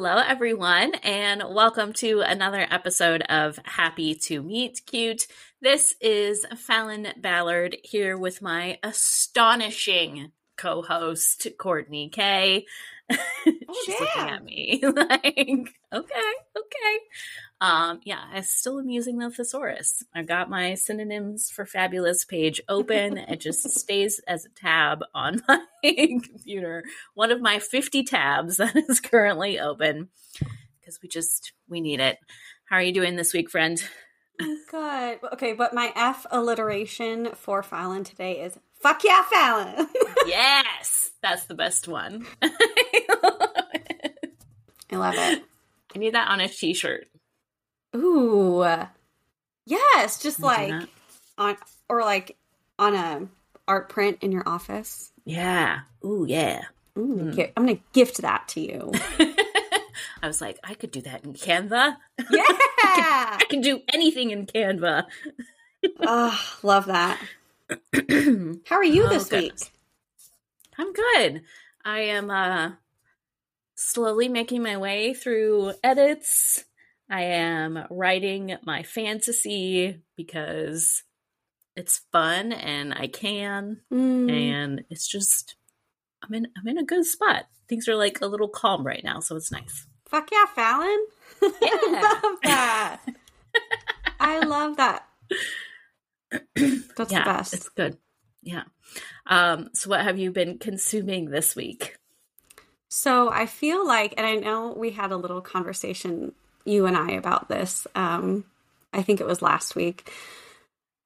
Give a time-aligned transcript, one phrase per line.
[0.00, 5.26] Hello, everyone, and welcome to another episode of Happy to Meet Cute.
[5.60, 12.62] This is Falon Ballard here with my astonishing co host, Courtney Kae.
[13.70, 14.06] Oh, She's yeah.
[14.06, 16.98] looking at me like, okay, okay.
[17.60, 20.04] Um, yeah, I'm still am using the thesaurus.
[20.14, 23.18] I've got my synonyms for fabulous page open.
[23.18, 26.84] it just stays as a tab on my computer.
[27.14, 30.08] One of my 50 tabs that is currently open
[30.80, 32.18] because we just we need it.
[32.66, 33.82] How are you doing this week, friend?
[34.70, 35.18] Good.
[35.32, 39.88] Okay, but my F alliteration for Falon today is fuck yeah, Falon.
[40.26, 42.24] yes, that's the best one.
[42.40, 42.50] I
[44.96, 45.42] love it.
[45.94, 47.08] I need that on a t-shirt.
[47.96, 48.64] Ooh.
[49.66, 50.88] Yes, just Can I like
[51.36, 51.56] on
[51.88, 52.36] or like
[52.78, 53.28] on a
[53.66, 55.12] art print in your office.
[55.24, 55.80] Yeah.
[56.04, 56.62] Ooh, yeah.
[56.96, 57.52] Ooh, Mm.
[57.56, 58.92] I'm gonna gift that to you.
[60.22, 61.96] I was like, I could do that in Canva.
[62.30, 62.44] yeah.
[62.80, 65.04] I can do anything in Canva.
[66.00, 67.20] oh, love that.
[68.66, 69.54] How are you Oh, this week?
[70.76, 71.42] I'm good.
[71.84, 72.72] I am uh
[73.76, 76.64] slowly making my way through edits.
[77.10, 81.02] I am writing my fantasy because
[81.76, 84.30] it's fun and I can Mm.
[84.30, 85.56] and it's just
[86.22, 87.46] I'm in I'm in a good spot.
[87.68, 89.86] Things are like a little calm right now, so it's nice.
[90.08, 91.06] Fuck yeah, Falon.
[91.62, 91.70] Yeah.
[91.70, 91.90] I
[92.30, 93.00] love that.
[94.20, 95.08] I love that.
[96.96, 97.54] That's yeah, the best.
[97.54, 97.96] it's good.
[98.42, 98.64] Yeah.
[99.26, 101.96] Um so what have you been consuming this week?
[102.90, 106.32] So I feel like, and I know we had a little conversation,
[106.64, 107.86] you and I, about this.
[107.94, 108.44] Um,
[108.92, 110.12] I think it was last week.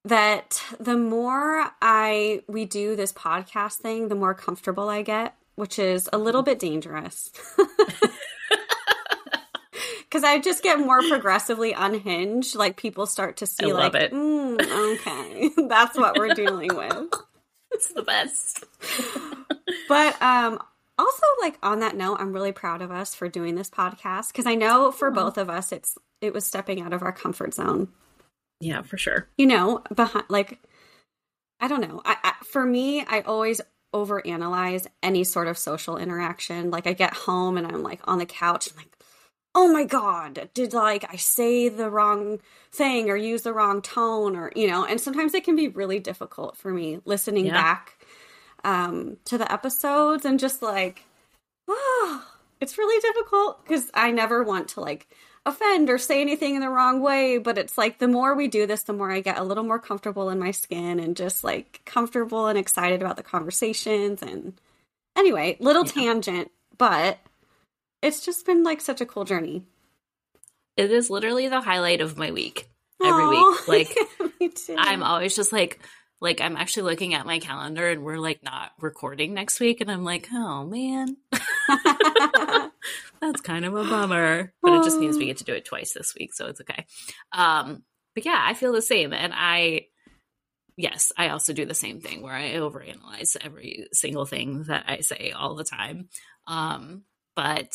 [0.05, 5.79] That the more I we do this podcast thing, the more comfortable I get, which
[5.79, 7.31] is a little bit dangerous.
[10.13, 12.55] Because I just get more progressively unhinged.
[12.55, 14.13] Like people start to see, I love like, it.
[14.13, 16.93] "Mm, okay, that's what we're dealing with.
[17.71, 18.63] It's the best.
[19.89, 20.59] But um
[20.97, 24.45] also like on that note, I'm really proud of us for doing this podcast because
[24.45, 27.89] I know for both of us it's it was stepping out of our comfort zone.
[28.59, 29.27] Yeah, for sure.
[29.37, 30.59] You know, behind like
[31.59, 32.01] I don't know.
[32.05, 33.61] I, I for me, I always
[33.93, 36.71] overanalyze any sort of social interaction.
[36.71, 38.87] Like I get home and I'm like on the couch and like
[39.55, 42.39] Oh my god, did like I say the wrong
[42.71, 45.99] thing or use the wrong tone or you know, and sometimes it can be really
[45.99, 47.53] difficult for me listening Yeah.
[47.53, 48.02] back
[48.63, 51.03] um to the episodes and just like
[51.67, 52.25] oh,
[52.61, 55.07] it's really difficult because I never want to like
[55.45, 58.65] offend or say anything in the wrong way, but it's like the more we do
[58.65, 61.81] this, the more I get a little more comfortable in my skin and just like
[61.85, 64.53] comfortable and excited about the conversations and
[65.17, 65.91] anyway, little Yeah.
[65.91, 67.19] tangent, but
[68.01, 69.65] it's just been like such a cool journey.
[70.77, 72.69] It is literally the highlight of my week.
[73.03, 73.45] Every week.
[73.67, 73.97] Like
[74.55, 74.75] too.
[74.77, 75.79] I'm always just like
[76.23, 79.91] like I'm actually looking at my calendar and we're like not recording next week and
[79.91, 81.17] I'm like, "Oh man."
[83.21, 85.93] That's kind of a bummer, but it just means we get to do it twice
[85.93, 86.85] this week, so it's okay.
[87.33, 87.83] Um
[88.15, 89.87] but yeah, I feel the same and I
[90.77, 95.01] yes, I also do the same thing where I overanalyze every single thing that I
[95.01, 96.07] say all the time.
[96.47, 97.03] Um
[97.35, 97.73] but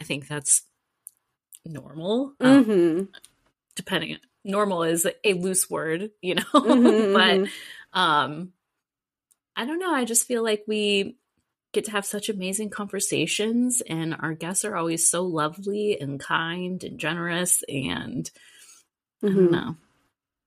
[0.00, 0.62] I think that's
[1.66, 2.34] normal.
[2.40, 3.08] Um, Mhm.
[3.76, 7.50] depending normal is a loose word you know Mhm, but mhm.
[7.92, 8.52] Um
[9.56, 11.16] i don't know i just feel like we
[11.72, 16.84] get to have such amazing conversations and our guests are always so lovely and kind
[16.84, 18.30] and generous and
[19.22, 19.34] i Mhm.
[19.34, 19.76] don't know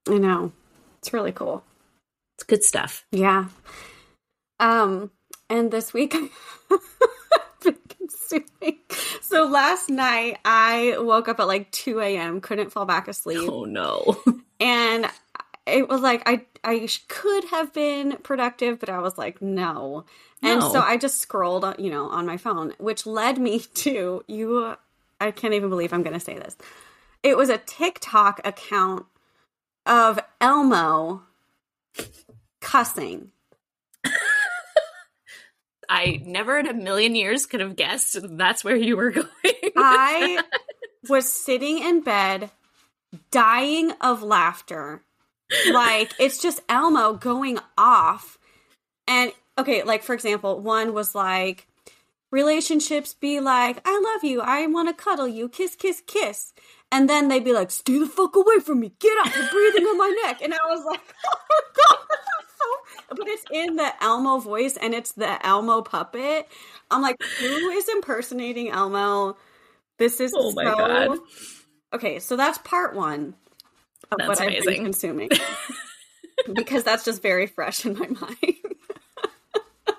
[0.08, 0.52] I know.
[1.00, 1.64] It's really cool.
[2.36, 3.46] it's good stuff Yeah.
[4.60, 5.12] Um,
[5.50, 6.12] and this week
[7.64, 8.80] been consuming.
[9.22, 13.50] So last night I woke up at like 2 a.m., couldn't fall back asleep.
[13.52, 14.18] oh no
[14.60, 15.08] And
[15.66, 20.06] it was like I I could have been productive, but I was like, no.
[20.44, 20.70] And No.
[20.72, 24.76] so I just scrolled, uh, you know, on my phone, which led me to you.
[25.20, 26.56] I can't even believe I'm going to say this.
[27.24, 29.06] It was a TikTok account
[29.86, 31.24] of Elmo
[32.62, 33.32] cussing.
[35.90, 39.28] i never in a million years could have guessed that's where you were going
[39.78, 40.44] I
[41.08, 42.50] was sitting in bed,
[43.32, 45.04] dying of laughter.
[45.72, 48.38] Like, it's just Elmo going off.
[49.08, 51.68] And, okay, like, for example, one was like,
[52.32, 56.54] relationships be like, I love you, I want to cuddle you, kiss, kiss, kiss.
[56.92, 59.84] And then they'd be like, stay the fuck away from me, get out, you're breathing
[59.86, 60.42] on my neck.
[60.42, 61.98] And I was like, oh my God.
[62.58, 66.48] so- But it's in the Elmo voice and it's the Elmo puppet.
[66.90, 69.38] I'm like, who is impersonating Elmo?
[70.00, 71.20] This is Oh my so- God.
[71.94, 73.36] Okay, so that's part one
[74.12, 74.74] of That's what I've amazing.
[74.74, 75.30] been consuming.
[76.54, 78.38] because that's just very fresh in my mind.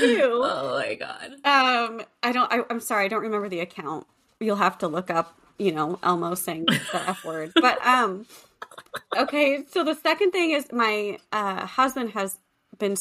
[0.00, 0.20] Two.
[0.44, 1.32] Oh my god.
[1.44, 2.50] Um, I don't.
[2.52, 4.06] I, I'm sorry, I don't remember the account.
[4.40, 5.38] You'll have to look up.
[5.58, 7.52] You know, Elmo saying the f word.
[7.54, 8.26] But um,
[9.16, 9.64] okay.
[9.70, 12.38] So the second thing is my uh, husband has
[12.78, 12.96] been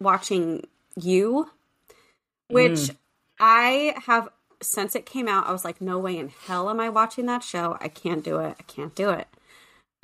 [0.00, 0.66] watching
[1.00, 1.50] you,
[2.48, 2.96] which Mm.
[3.40, 4.28] I have
[4.62, 5.46] since it came out.
[5.46, 7.76] I was like, no way in hell am I watching that show.
[7.80, 8.54] I can't do it.
[8.60, 9.26] I can't do it.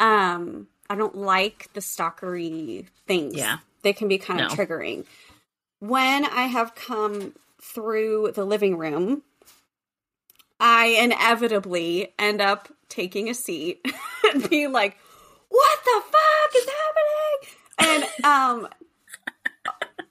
[0.01, 3.35] Um, I don't like the stalkery things.
[3.35, 3.59] Yeah.
[3.83, 4.57] they can be kind of No.
[4.57, 5.05] triggering
[5.81, 9.23] when I have come through the living room,
[10.59, 13.81] I inevitably end up taking a seat
[14.33, 14.99] and being like,
[15.49, 16.69] "What the fuck is
[17.79, 18.69] happening?" And um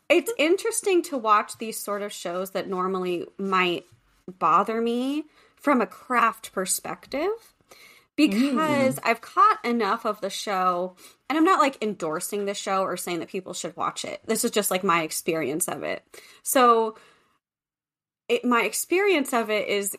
[0.09, 3.85] it's interesting to watch these sort of shows that normally might
[4.27, 5.25] bother me
[5.55, 7.29] from a craft perspective
[8.27, 10.95] because I've caught enough of the show
[11.29, 14.21] and I'm not like endorsing the show or saying that people should watch it.
[14.25, 16.03] This is just like my experience of it.
[16.43, 16.97] So
[18.27, 19.95] it my experience of it is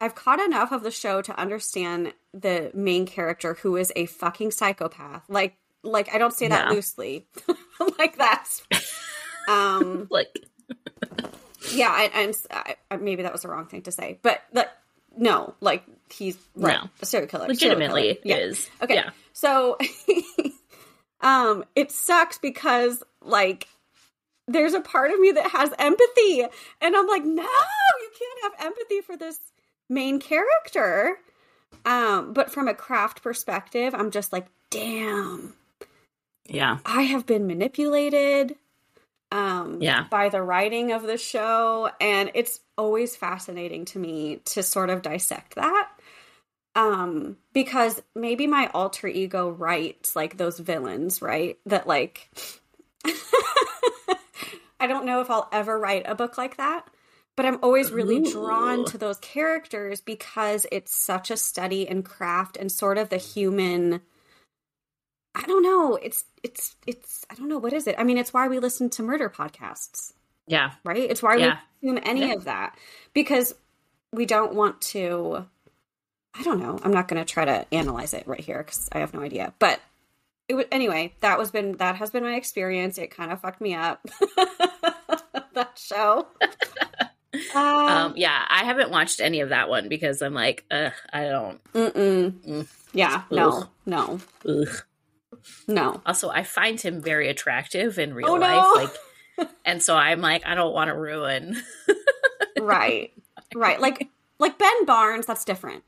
[0.00, 4.52] I've caught enough of the show to understand the main character who is a fucking
[4.52, 5.24] psychopath.
[5.28, 6.74] Like like I don't say that Yeah.
[6.74, 7.26] loosely.
[7.98, 8.62] like that's
[9.48, 10.28] um Like
[11.72, 12.32] yeah, I,
[12.90, 14.68] I- maybe that was the wrong thing to say, but like
[15.18, 16.88] no, like he's right, No.
[17.02, 17.52] a serial killer.
[17.54, 18.18] serial legitimately killer.
[18.24, 18.36] Yeah.
[18.46, 18.70] is.
[18.82, 18.94] Okay.
[18.94, 19.10] Yeah.
[19.32, 19.76] So
[21.20, 23.66] um it sucks because like
[24.46, 26.42] there's a part of me that has empathy
[26.80, 29.38] and I'm like, "No, you can't have empathy for this
[29.90, 31.18] main character."
[31.84, 35.54] Um but from a craft perspective, I'm just like, "Damn.
[36.46, 36.78] Yeah.
[36.86, 38.56] I have been manipulated
[39.30, 40.04] um Yeah.
[40.10, 41.90] by the writing of the show.
[42.00, 45.88] And it's always fascinating to me to sort of dissect that
[46.74, 51.58] um because maybe my alter ego writes like those villains right?
[51.66, 52.30] That like
[54.80, 56.86] I don't know if I'll ever write a book like that
[57.36, 62.56] but I'm always really drawn to those characters because it's such a study in craft
[62.56, 64.00] and sort of the human
[65.38, 65.94] I don't know.
[65.96, 67.94] It's it's it's I don't know what is it.
[67.98, 70.12] I mean, it's why we listen to murder podcasts,
[70.48, 70.72] Yeah.
[70.84, 71.08] right?
[71.10, 71.58] It's why Yeah.
[71.80, 72.34] we consume any Yeah.
[72.34, 72.76] of that
[73.14, 73.54] because
[74.12, 75.46] we don't want to.
[76.34, 76.78] I don't know.
[76.82, 79.54] I'm not going to try to analyze it right here because I have no idea.
[79.58, 79.80] But
[80.48, 81.14] it would anyway.
[81.20, 82.98] That was been that has been my experience.
[82.98, 84.00] It kind of fucked me up.
[85.54, 86.26] that show.
[86.42, 86.48] um,
[87.54, 91.62] Um, yeah, I haven't watched any of that one because I'm like, ugh, I don't.
[91.72, 92.30] mm-mm.
[92.32, 92.66] Mm.
[92.92, 93.22] Yeah.
[93.30, 93.68] No.
[93.86, 94.20] No.
[94.48, 94.68] Ugh.
[95.66, 96.00] No.
[96.06, 98.96] Also, I find him very attractive in real Oh, life,
[99.38, 99.44] no.
[99.44, 101.56] like, and so I'm like, I don't want to ruin.
[102.58, 103.12] right.
[103.54, 103.80] Right.
[103.80, 105.26] Like like Ben Barnes.
[105.26, 105.84] That's different.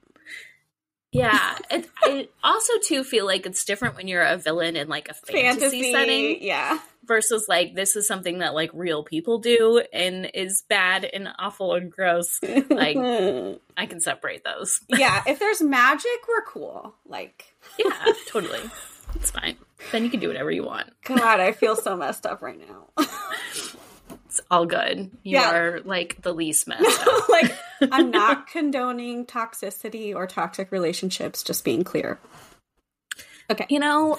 [1.12, 5.09] Yeah, it, I also too feel like it's different when you're a villain in like
[5.09, 6.79] a fantasy, setting Yeah.
[7.05, 11.75] versus like this is something that like real people do and is bad and awful
[11.75, 12.38] and gross.
[12.43, 12.97] Like-
[13.76, 14.81] I can separate those.
[14.88, 16.95] yeah, if there's magic, we're cool.
[17.05, 17.45] Like,
[17.76, 18.61] Yeah, totally.
[19.17, 19.57] It's fine.
[19.93, 20.90] Then you can do whatever you want.
[21.05, 22.88] God, I feel so messed up right now.
[24.26, 25.11] It's all good.
[25.25, 25.52] You Yeah.
[25.52, 27.29] are like the least messed up.
[27.29, 27.52] like,
[27.90, 32.21] I'm not condoning toxicity or toxic relationships, just being clear.
[33.50, 33.67] Okay.
[33.69, 34.19] you know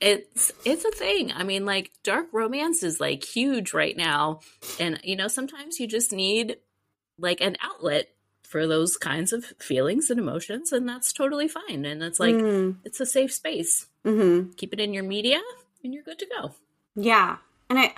[0.00, 4.40] it's it's a thing i mean like dark romance is like huge right now
[4.80, 6.56] and you know sometimes you just need
[7.18, 8.08] like an outlet
[8.52, 12.76] for those kinds of feelings and emotions and that's totally fine and it's like Mm,
[12.84, 14.56] it's a safe space mhm.
[14.56, 15.40] keep it in your media
[15.82, 16.54] and you're good to go
[16.94, 17.38] Yeah.
[17.70, 17.94] And I,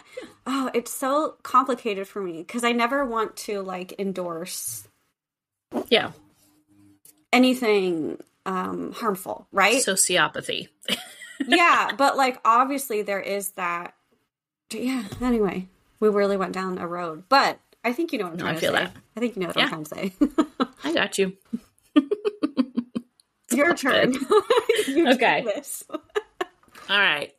[0.46, 4.86] oh, it's so complicated for me because I never want to like endorse
[5.90, 6.12] yeah
[7.32, 9.82] anything um harmful, right?
[9.82, 10.68] sociopathy
[11.48, 13.94] yeah, but like obviously there is that.
[14.72, 15.02] Yeah.
[15.20, 15.66] Anyway,
[16.00, 18.52] we really went down a road, but I think you know what I'm No, trying
[18.52, 18.78] I to feel say.
[18.78, 18.96] that.
[19.16, 19.64] I think you know what Yeah.
[19.64, 20.12] I'm trying to say.
[20.84, 21.36] i got you
[23.52, 24.14] Your turn.
[24.88, 25.42] you Okay.
[25.42, 25.84] this.
[25.90, 26.00] All
[26.98, 27.32] right.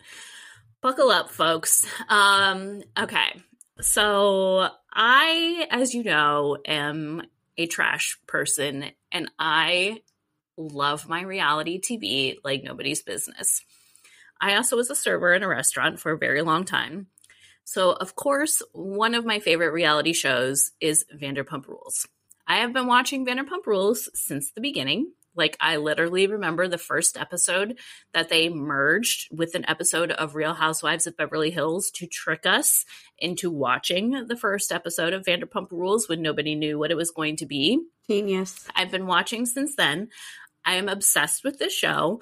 [0.82, 1.86] Buckle up, folks.
[2.10, 3.42] Um, okay.
[3.82, 7.24] So I, as you know, am
[7.58, 10.02] a trash person and I
[10.58, 13.62] love my reality TV like nobody's business.
[14.40, 17.08] I also was a server in a restaurant for a very long time.
[17.66, 22.08] So, of course, one of my favorite reality shows is Vanderpump Rules.
[22.48, 27.18] I have been watching Vanderpump Rules since the beginning, Like, I literally remember the first
[27.18, 27.78] episode
[28.14, 32.86] that they merged with an episode of Real Housewives of Beverly Hills to trick us
[33.18, 37.36] into watching the first episode of Vanderpump Rules when nobody knew what it was going
[37.38, 37.80] to be.
[38.10, 38.66] Genius.
[38.76, 40.10] I've been watching since then.
[40.64, 42.22] I am obsessed with this show.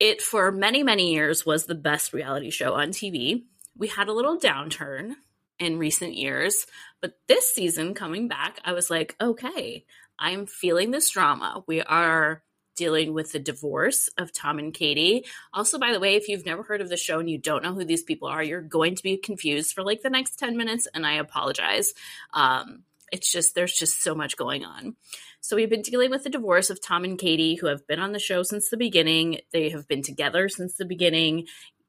[0.00, 3.44] It, for many, many years, was the best reality show on TV.
[3.78, 5.14] We had a little downturn
[5.58, 6.66] in recent years,
[7.00, 9.84] but this season coming back, I was like, okay,
[10.18, 11.62] I'm feeling this drama.
[11.66, 12.42] We are
[12.78, 15.26] dealing with the divorce of Tom and Katie.
[15.52, 17.74] Also, by the way, if you've never heard of the show and you don't know
[17.74, 20.86] who these people are, you're going to be confused for like the next 10 minutes,
[20.94, 21.92] and I apologize.
[22.32, 24.94] Um, it's just, there's just so much going on.
[25.40, 28.12] So, we've been dealing with the divorce of Tom and Katie, who have been on
[28.12, 29.40] the show since the beginning.
[29.52, 31.46] They have been together since the beginning.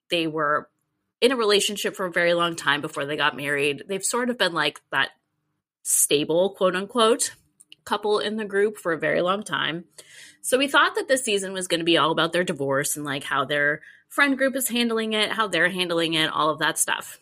[0.09, 0.69] They were
[1.21, 3.83] in a relationship for a very long time before they got married.
[3.87, 5.09] They've sort of been like that
[5.83, 7.33] stable, quote unquote,
[7.85, 9.85] couple in the group for a very long time.
[10.41, 13.05] So we thought that this season was going to be all about their divorce and
[13.05, 16.77] like how their friend group is handling it, how they're handling it, all of that
[16.77, 17.19] stuff.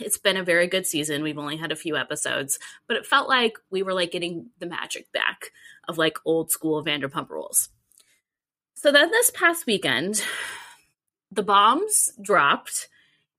[0.00, 1.22] It's been a very good season.
[1.22, 4.66] We've only had a few episodes, but it felt like we were like getting the
[4.66, 5.52] magic back
[5.86, 7.68] of like old school Vanderpump rules.
[8.74, 10.24] So then this past weekend,
[11.30, 12.88] the bombs dropped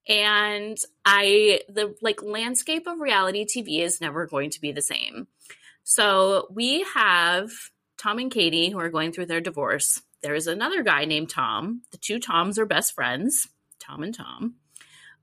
[0.07, 5.27] and I the like landscape of reality TV is never going to be the same.
[5.83, 7.51] So we have
[7.97, 10.01] Tom and Katie who are going through their divorce.
[10.21, 11.81] There is another guy named Tom.
[11.91, 13.47] The two Toms are best friends,
[13.79, 14.55] Tom and Tom.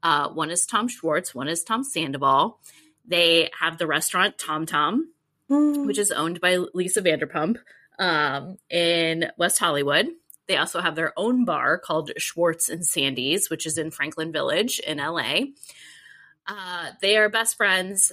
[0.02, 2.60] Uh, one is Tom Schwartz, one is Tom Sandoval.
[3.04, 5.12] They have the restaurant Tom Tom,
[5.50, 5.86] mm.
[5.86, 7.58] which is owned by Lisa Vanderpump
[7.98, 10.08] um, in West Hollywood.
[10.48, 14.80] They also have their own bar called Schwartz and Sandy's, which is in Franklin Village
[14.80, 15.40] in LA.
[16.46, 18.12] Uh, they are best friends.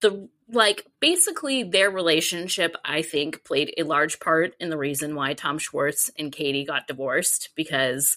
[0.00, 5.34] The like basically their relationship i think played a large part in the reason why
[5.34, 8.16] tom schwartz and katie got divorced because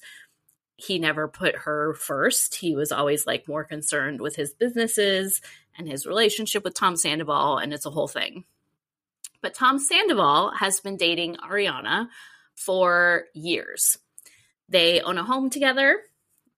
[0.76, 5.42] he never put her first he was always like more concerned with his businesses
[5.78, 8.44] and his relationship with tom sandoval and it's a whole thing
[9.42, 12.08] but tom sandoval has been dating ariana
[12.66, 13.98] for years
[14.68, 16.00] they own a home together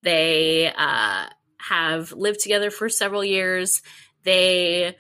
[0.04, 1.26] they uh,
[1.58, 3.82] have lived together for several years
[4.24, 4.96] they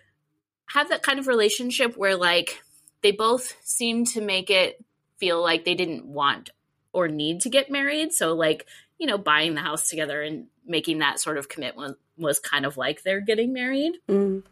[0.73, 2.61] have that kind of relationship where like
[3.01, 4.83] they both seem to make it
[5.17, 6.49] feel like they didn't want
[6.93, 8.13] or need to get married.
[8.13, 8.65] So like,
[8.97, 12.77] you know, buying the house together and making that sort of commitment was kind of
[12.77, 13.93] like they're getting married.
[14.07, 14.43] Mm.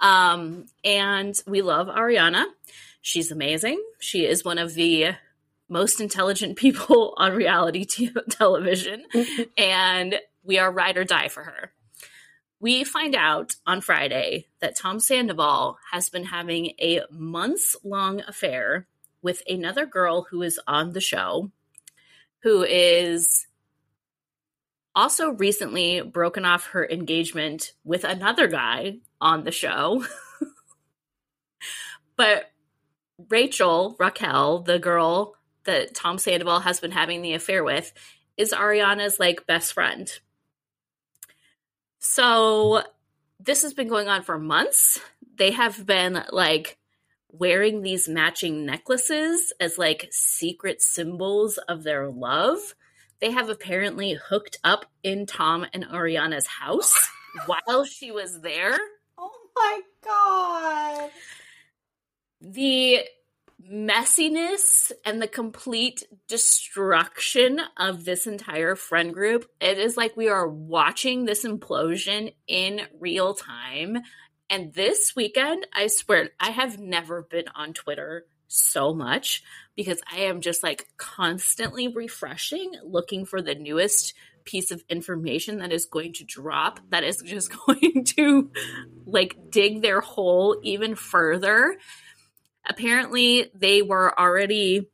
[0.00, 2.44] Um, and we love Ariana.
[3.00, 3.82] She's amazing.
[3.98, 5.12] She is one of the
[5.72, 9.42] most intelligent people on reality t- television, mm-hmm.
[9.56, 11.72] and we are ride or die for her
[12.62, 18.86] we find out on Friday that Tom Sandoval has been having a months long affair
[19.20, 21.50] with another girl who is on the show,
[22.44, 23.48] who is
[24.94, 30.04] also recently broken off her engagement with another guy on the show.
[32.16, 32.48] but
[33.28, 37.92] Rachel, Raquel, the girl that Tom Sandoval has been having the affair with,
[38.36, 40.10] is Ariana's like best friend.
[41.98, 42.82] So
[43.38, 45.00] this has been going on for months.
[45.36, 46.78] They have been like
[47.28, 52.58] wearing these matching necklaces as like secret symbols of their love.
[53.20, 57.08] They have apparently hooked up in Tom and Ariana's house
[57.46, 58.78] while she was there.
[59.16, 61.10] Oh my god.
[62.40, 63.04] The
[63.72, 69.50] messiness and the complete destruction of this entire friend group.
[69.60, 73.98] It is like we are watching this implosion in real time.
[74.50, 79.42] And this weekend, I swear, I have never been on Twitter so much
[79.74, 84.12] because I am just like constantly refreshing, looking for the newest
[84.44, 88.50] piece of information that is going to drop that is just going to
[89.06, 91.78] like dig their hole even further
[92.68, 94.88] apparently they were already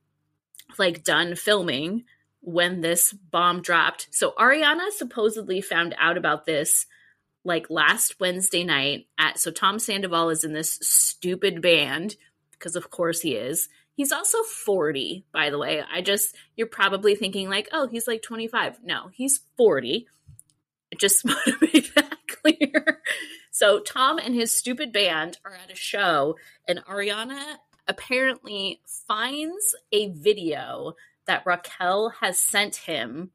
[0.78, 2.04] like done filming
[2.40, 4.08] when this bomb dropped.
[4.10, 6.86] So Ariana supposedly found out about this
[7.44, 12.16] like last Wednesday night at so Tom Sandoval is in this stupid band
[12.52, 13.68] because of course he is.
[13.94, 15.82] He's also 40, by the way.
[15.92, 20.06] I just you're probably thinking like, "Oh, he's like 25." No, he's 40.
[20.92, 23.02] I just want to make that clear.
[23.50, 26.36] So Tom and his stupid band are at a show,
[26.68, 27.56] and Ariana
[27.88, 30.94] apparently finds a video
[31.26, 33.32] that Raquel has sent him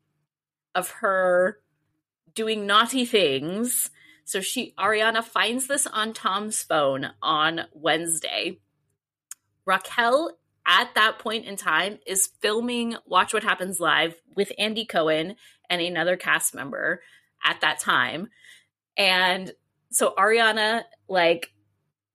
[0.74, 1.60] of her
[2.34, 3.90] doing naughty things.
[4.24, 8.60] So she Ariana finds this on Tom's phone on Wednesday.
[9.66, 15.36] Raquel at that point in time is filming Watch What Happens Live with Andy Cohen
[15.70, 17.02] and another cast member
[17.44, 18.30] at that time.
[18.98, 19.52] And
[19.92, 21.54] so Ariana, like,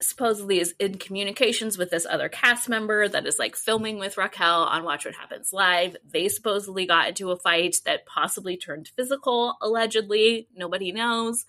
[0.00, 4.62] supposedly is in communications with this other cast member that is like filming with Raquel
[4.62, 5.96] on Watch What Happens Live.
[6.08, 10.48] They supposedly got into a fight that possibly turned physical, allegedly.
[10.54, 11.44] Nobody knows.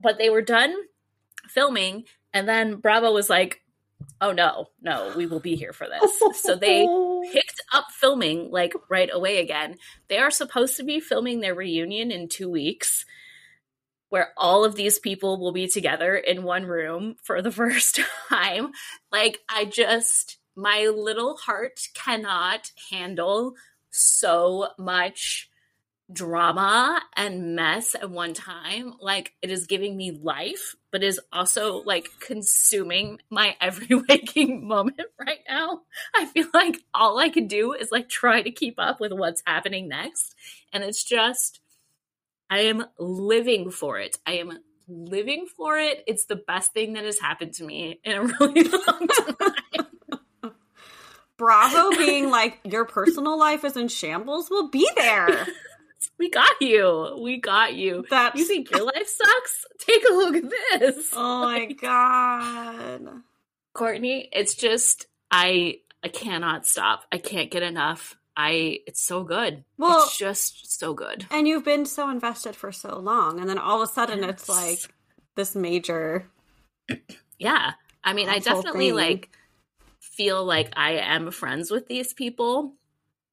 [0.00, 0.74] But they were done
[1.48, 3.62] filming, and then Bravo was like,
[4.20, 6.40] oh no, no, we will be here for this.
[6.42, 6.86] so they
[7.32, 9.76] picked up filming like right away again.
[10.08, 13.06] They are supposed to be filming their reunion in two weeks
[14.08, 18.72] where all of these people will be together in one room for the first time.
[19.12, 23.54] Like, I just, my little heart cannot handle
[23.90, 25.50] so much
[26.10, 28.94] drama and mess at one time.
[29.00, 35.08] Like, it is giving me life, but is also like consuming my every waking moment
[35.18, 35.82] right now.
[36.14, 39.42] I feel like all I can do is like try to keep up with what's
[39.46, 40.34] happening next.
[40.72, 41.60] And it's just,
[42.50, 44.18] I am living for it.
[44.26, 46.02] I am living for it.
[46.06, 49.86] It's the best thing that has happened to me in a really long time.
[51.36, 55.46] Bravo being like, your personal life is in shambles We'll be there.
[56.18, 57.18] we got you.
[57.22, 58.04] We got you.
[58.10, 58.38] That's...
[58.38, 59.64] You think your life sucks?
[59.78, 60.50] Take a look at
[60.80, 61.10] this.
[61.14, 63.22] Oh my god.
[63.72, 67.04] Courtney, it's just I I cannot stop.
[67.12, 68.17] I can't get enough.
[68.38, 69.64] I it's so good.
[69.76, 71.26] Well, it's just so good.
[71.28, 74.30] And you've been so invested for so long, and then all of a sudden yes.
[74.30, 74.78] it's like
[75.34, 76.30] this major.
[77.40, 78.96] Yeah, I mean, I definitely thing.
[78.96, 79.30] like
[80.00, 82.74] feel like I am friends with these people.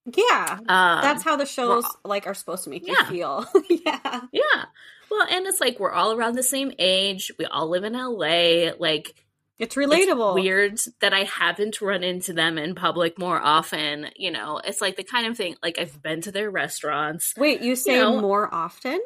[0.06, 2.94] Yeah, um, that's how the shows like are supposed to make yeah.
[3.00, 3.48] you feel.
[3.84, 4.66] yeah, yeah.
[5.10, 7.32] Well, and it's like we're all around the same age.
[7.40, 8.74] We all live in LA.
[8.78, 9.16] Like
[9.58, 10.38] it's relatable.
[10.38, 14.08] It's weird that I haven't run into them in public more often.
[14.16, 17.34] You know, it's like the kind of thing like I've been to their restaurants.
[17.38, 19.00] Wait, you say you know, more often?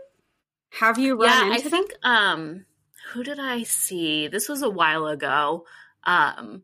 [0.72, 2.66] Have you run yeah, into I think um
[3.14, 4.28] who did I see?
[4.28, 5.66] This was a while ago.
[6.04, 6.64] Um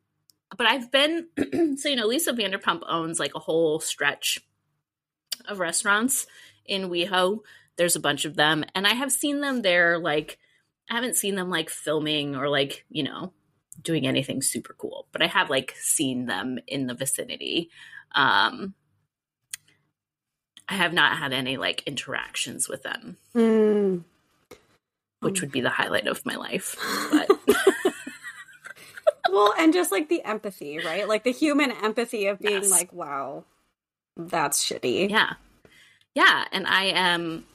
[0.58, 1.28] but I've been
[1.78, 4.40] so you know, Lisa Vanderpump owns like a whole stretch
[5.48, 6.26] of restaurants
[6.66, 7.40] in WeHo.
[7.78, 10.40] There's a bunch of them, and I have seen them there like
[10.90, 13.34] I haven't seen them like filming or like, you know,
[13.82, 17.70] doing anything super cool, but I have like seen them in the vicinity.
[18.14, 18.74] Um,
[20.68, 24.04] I have not had any like interactions with them, mm.
[25.20, 26.76] which would be the highlight of my life.
[27.12, 27.30] But
[29.30, 31.08] well, and just like the empathy, right?
[31.08, 32.72] Like the human empathy of being yes.
[32.72, 33.44] like, wow,
[34.18, 35.10] that's shitty.
[35.10, 35.34] Yeah.
[36.14, 36.46] Yeah.
[36.52, 37.46] And I am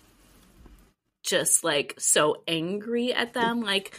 [1.22, 3.62] just like so angry at them.
[3.62, 3.98] Like,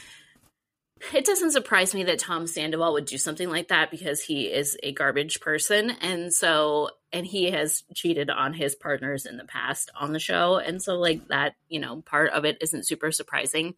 [1.13, 4.77] it doesn't surprise me that Tom Sandoval would do something like that because he is
[4.83, 5.89] a garbage person.
[6.01, 10.57] And so, and he has cheated on his partners in the past on the show.
[10.57, 13.75] And so, like, that, you know, part of it isn't super surprising.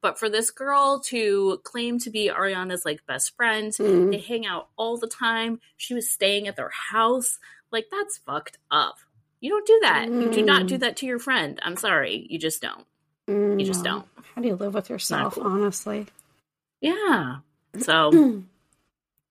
[0.00, 4.10] But for this girl to claim to be Ariana's like best friend, mm.
[4.10, 5.60] they hang out all the time.
[5.76, 7.38] She was staying at their house.
[7.72, 8.96] Like, that's fucked up.
[9.40, 10.08] You don't do that.
[10.08, 10.22] Mm.
[10.22, 10.80] You do not do mm.
[10.80, 11.58] that to your friend.
[11.62, 12.26] I'm sorry.
[12.30, 12.86] You just don't.
[13.28, 14.06] Mm, you just don't.
[14.34, 15.44] How do you live with yourself, cool.
[15.44, 16.06] honestly?
[16.80, 17.36] Yeah.
[17.78, 18.42] So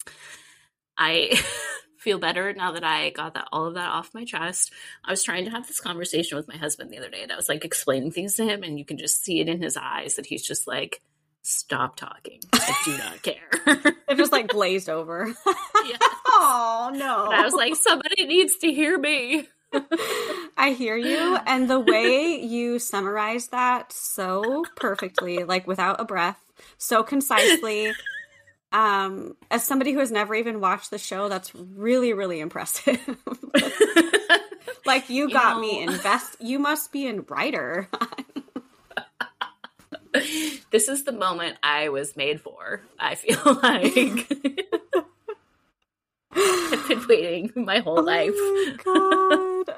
[0.98, 1.40] I
[1.98, 4.72] feel better now that I got that all of that off my chest.
[5.04, 7.36] I was trying to have this conversation with my husband the other day and I
[7.36, 10.16] was like explaining things to him and you can just see it in his eyes
[10.16, 11.02] that he's just like
[11.42, 12.40] stop talking.
[12.54, 13.94] I do not care.
[14.08, 15.34] it just like glazed over.
[16.28, 17.30] Oh no.
[17.32, 19.48] I was like somebody needs to hear me.
[20.58, 26.40] I hear you and the way you summarize that so perfectly like without a breath
[26.78, 27.94] so concisely.
[28.72, 33.00] Um, as somebody who has never even watched the show, that's really, really impressive.
[34.86, 36.36] like you got you know, me invest.
[36.42, 37.88] You must be a writer.
[40.72, 42.82] this is the moment I was made for.
[43.00, 44.28] I feel like
[46.34, 48.36] I've been waiting my whole oh life.
[48.84, 49.76] God.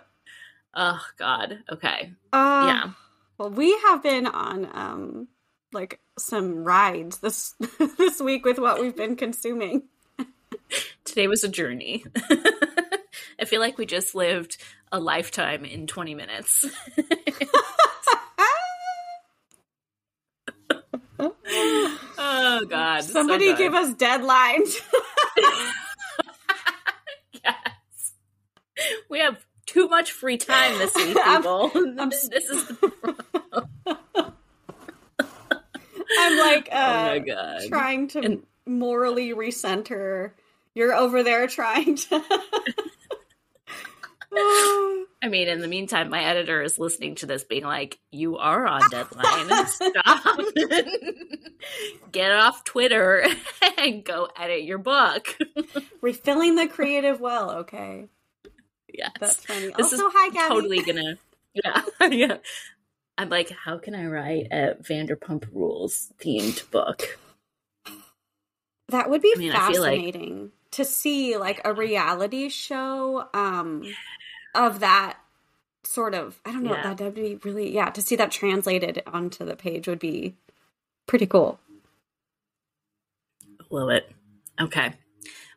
[0.74, 1.60] oh God.
[1.72, 2.14] Okay.
[2.34, 2.92] Uh, yeah.
[3.38, 5.28] Well, we have been on um
[5.74, 7.54] like some rides this
[7.98, 9.84] this week with what we've been consuming.
[11.06, 12.04] Today was a journey.
[13.40, 14.58] I feel like we just lived
[14.92, 16.66] a lifetime in 20 minutes.
[21.20, 23.04] oh god.
[23.04, 24.82] Somebody so give us deadlines.
[27.44, 28.14] yes.
[29.10, 31.72] We have too much free time this week, people.
[31.76, 33.37] I'm, I'm, this is the
[36.28, 37.62] I'm like, uh, oh my God.
[37.70, 40.32] trying to and- morally recenter
[40.76, 42.24] You're over there trying to.
[45.24, 48.68] I mean, in the meantime, my editor is listening to this, being like, "You are
[48.68, 49.66] on deadline.
[49.68, 50.40] Stop.
[52.12, 53.26] Get off Twitter
[53.78, 55.36] and go edit your book."
[56.02, 57.52] Refilling the creative well.
[57.60, 58.10] Okay.
[58.94, 59.72] Yes, That's funny.
[59.78, 60.54] This also, is hi, Gabby.
[60.54, 61.16] totally gonna.
[61.54, 62.38] Yeah, yeah.
[63.18, 67.18] I'm like, how can I write a Vanderpump Rules themed book?
[68.90, 73.84] That would be I mean, feel like- fascinating to see like a reality show um
[74.54, 75.18] of that
[75.84, 76.94] sort of I don't know, Yeah.
[76.94, 80.36] that would be really yeah, to see that translated onto the page would be
[81.08, 81.60] pretty cool.
[83.70, 84.10] Love it.
[84.60, 84.94] Okay.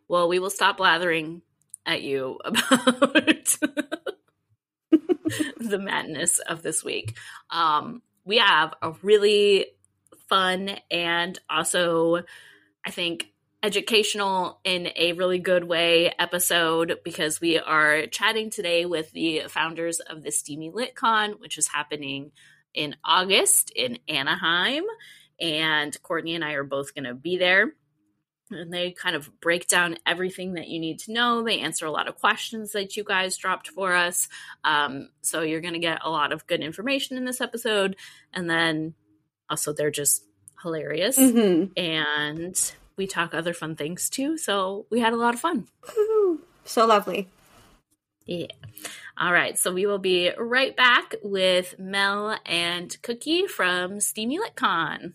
[0.08, 1.42] Well, we will stop blathering
[1.86, 3.56] at you about
[5.56, 7.16] the madness of this week.
[7.50, 9.66] Um, we have a really
[10.28, 12.22] fun and also,
[12.84, 13.30] I think,
[13.62, 20.00] educational in a really good way episode because we are chatting today with the founders
[20.00, 22.32] of the Steamy LitCon, which is happening
[22.72, 24.84] in August in Anaheim.
[25.40, 27.72] And Courtney and I are both going to be there
[28.50, 31.42] and they kind of break down everything that you need to know.
[31.42, 34.28] They answer a lot of questions that you guys dropped for us.
[34.64, 37.96] Um, so you're going to get a lot of good information in this episode.
[38.32, 38.94] And then
[39.48, 40.24] also, they're just
[40.62, 41.18] hilarious.
[41.18, 41.78] Mm-hmm.
[41.78, 44.36] And we talk other fun things too.
[44.36, 45.66] So we had a lot of fun.
[46.64, 47.28] So lovely.
[48.26, 48.48] Yeah.
[49.18, 49.58] All right.
[49.58, 55.14] So we will be right back with Mel and Cookie from Steamy LitCon.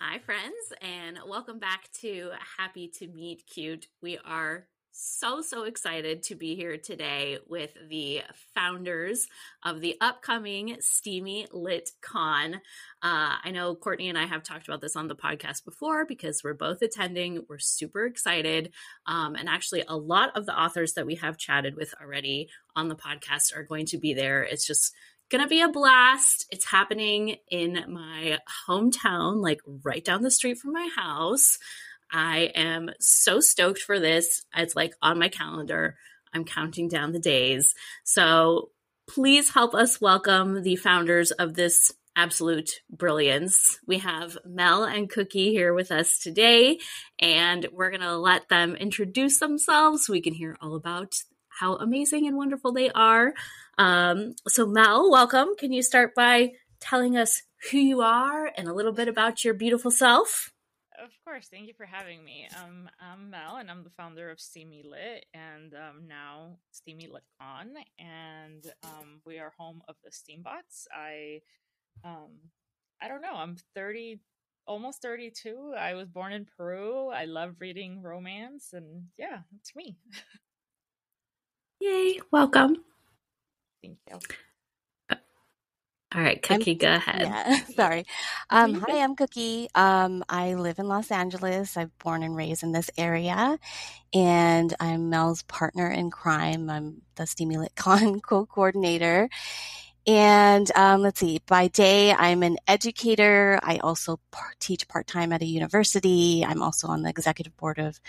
[0.00, 3.88] Hi, friends, and welcome back to Happy to Meet Cute.
[4.00, 8.22] We are so, so excited to be here today with the
[8.54, 9.26] founders
[9.64, 12.54] of the upcoming Steamy Lit Con.
[13.02, 16.44] Uh, I know Courtney and I have talked about this on the podcast before because
[16.44, 17.44] we're both attending.
[17.48, 18.72] We're super excited.
[19.06, 22.86] Um, and actually, a lot of the authors that we have chatted with already on
[22.86, 24.44] the podcast are going to be there.
[24.44, 24.94] It's just
[25.30, 26.46] gonna be a blast.
[26.50, 31.58] It's happening in my hometown, like right down the street from my house.
[32.10, 34.44] I am so stoked for this.
[34.56, 35.96] It's like on my calendar.
[36.32, 37.74] I'm counting down the days.
[38.04, 38.70] So
[39.08, 43.78] please help us welcome the founders of this absolute brilliance.
[43.86, 46.80] We have Mel and Cookie here with us today,
[47.18, 51.76] and we're going to let them introduce themselves so we can hear all about how
[51.76, 53.34] amazing and wonderful they are.
[53.78, 55.50] Um, so, Mel, welcome.
[55.56, 59.54] Can you start by telling us who you are and a little bit about your
[59.54, 60.52] beautiful self?
[61.02, 62.48] Of course, thank you for having me.
[62.60, 67.22] Um, I'm Mel, and I'm the founder of Steamy Lit, and um, now Steamy Lit
[67.40, 67.68] Con,
[68.00, 70.88] and um, we are home of the Steambots.
[70.92, 71.42] I,
[72.04, 72.30] um,
[73.00, 73.34] I don't know.
[73.34, 74.18] I'm 30,
[74.66, 75.74] almost 32.
[75.78, 77.10] I was born in Peru.
[77.10, 79.98] I love reading romance, and yeah, it's me.
[81.80, 82.78] Yay, welcome.
[83.82, 84.18] Thank you.
[86.14, 87.22] All right, I'm- Cookie, go ahead.
[87.22, 88.06] Yeah, sorry.
[88.48, 89.68] Um, hi, I'm Cookie.
[89.74, 91.76] Um, I live in Los Angeles.
[91.76, 93.58] I'm born and raised in this area,
[94.14, 96.70] and I'm Mel's partner in crime.
[96.70, 99.28] I'm the Lit Con co-coordinator.
[100.06, 103.60] And um, let's see, by day, I'm an educator.
[103.62, 106.42] I also par- teach part time at a university.
[106.46, 108.00] I'm also on the executive board of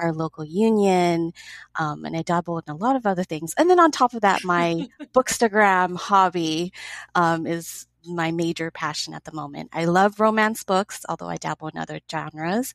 [0.00, 1.32] our local union,
[1.78, 3.54] um, and I dabble in a lot of other things.
[3.56, 6.72] And then on top of that, my Bookstagram hobby
[7.14, 9.70] um, is my major passion at the moment.
[9.72, 12.74] I love romance books, although I dabble in other genres,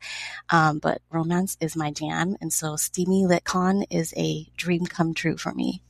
[0.50, 2.36] um, but romance is my jam.
[2.42, 5.82] And so Steamy LitCon is a dream come true for me.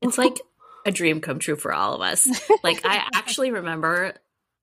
[0.00, 0.40] It's like
[0.84, 2.28] a dream come true for all of us.
[2.62, 4.14] Like, I actually remember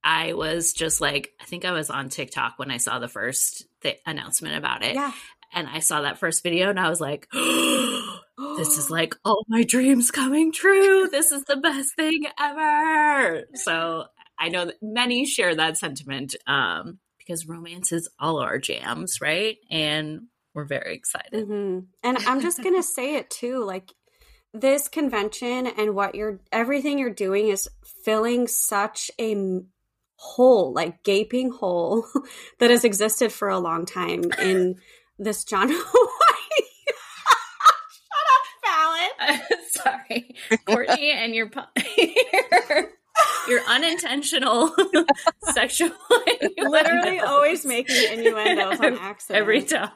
[0.03, 3.65] I was just like, I think I was on TikTok when I saw the first
[3.81, 4.95] th- announcement about it.
[4.95, 5.11] Yeah.
[5.53, 9.63] And I saw that first video and I was like, this is like all my
[9.63, 11.07] dreams coming true.
[11.09, 13.43] This is the best thing ever.
[13.55, 14.05] So
[14.37, 19.57] I know that many share that sentiment um, because romance is all our jams, right?
[19.69, 21.45] And we're very excited.
[21.45, 23.91] hmm And I'm just gonna say it too, like
[24.53, 27.69] this convention and what you're everything you're doing is
[28.03, 29.61] filling such a
[30.19, 32.05] hole, like gaping hole
[32.59, 34.75] that has existed for a long time in
[35.19, 35.75] this genre.
[37.91, 39.41] Shut up, Falon.
[39.69, 41.61] Sorry, Courtney, and your pu-
[41.97, 42.89] your,
[43.47, 44.73] your unintentional
[45.53, 45.91] sexual
[46.57, 49.41] Literally always making innuendos on accident.
[49.41, 49.89] every time.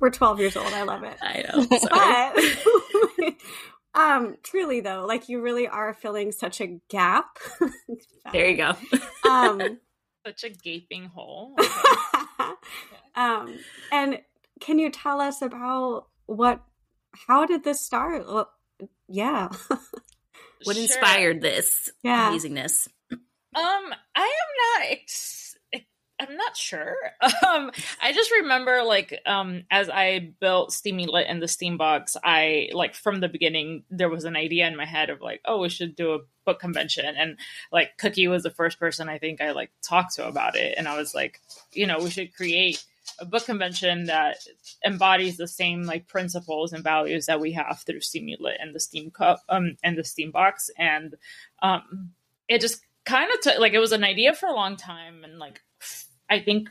[0.00, 0.72] We're 12 years old.
[0.72, 1.16] I love it.
[1.20, 1.62] I know.
[1.78, 2.32] Sorry.
[3.18, 3.34] But
[3.98, 7.38] um truly though, like you really are filling such a gap.
[8.30, 8.76] There you go.
[9.28, 9.78] um
[10.26, 11.56] such a gaping hole.
[13.16, 13.58] um,
[13.90, 14.20] and
[14.60, 16.62] can you tell us about what?
[17.26, 18.26] How did this start?
[18.26, 18.50] Well,
[19.08, 19.48] yeah.
[20.64, 20.82] what sure.
[20.82, 22.30] inspired this yeah.
[22.30, 22.88] amazingness?
[23.10, 23.20] Um,
[23.54, 24.90] I am not.
[24.90, 25.47] Ex-
[26.20, 26.96] I'm not sure.
[27.46, 27.70] Um,
[28.02, 32.94] I just remember like um, as I built Steamy Lit and the Steambox, I like
[32.94, 35.96] from the beginning there was an idea in my head of like, oh, we should
[35.96, 37.38] do a book convention, and
[37.72, 40.86] like Cookie was the first person I think I like talked to about it, and
[40.88, 41.40] I was like,
[41.72, 42.84] you know, we should create
[43.18, 44.36] a book convention that
[44.84, 48.80] embodies the same like principles and values that we have through Steamy Lit and the
[48.80, 51.14] Steam Cup um, and the Steambox, and
[51.62, 52.10] um,
[52.48, 55.38] it just kind of took like it was an idea for a long time, and
[55.38, 55.62] like
[56.28, 56.68] I think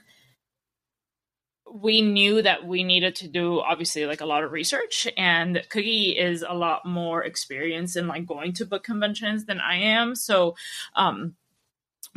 [1.73, 6.17] we knew that we needed to do obviously like a lot of research and cookie
[6.17, 10.15] is a lot more experienced in like going to book conventions than i am.
[10.15, 10.55] So
[10.95, 11.35] um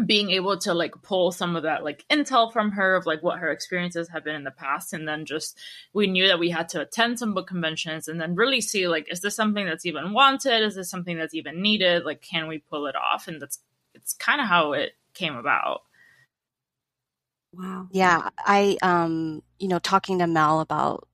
[0.06, 3.38] being able to like pull some of that like intel from her of like what
[3.38, 5.58] her experiences have been in the past and then just
[5.92, 9.10] we knew that we had to attend some book conventions and then really see like
[9.10, 10.62] is this something that's even wanted?
[10.62, 12.04] Is this something that's even needed?
[12.04, 13.28] Like can we pull it off?
[13.28, 13.58] And that's
[13.94, 15.82] it's kind of how it came about
[17.52, 17.88] Wow.
[17.90, 21.08] Yeah, I um, you know, talking to Mel about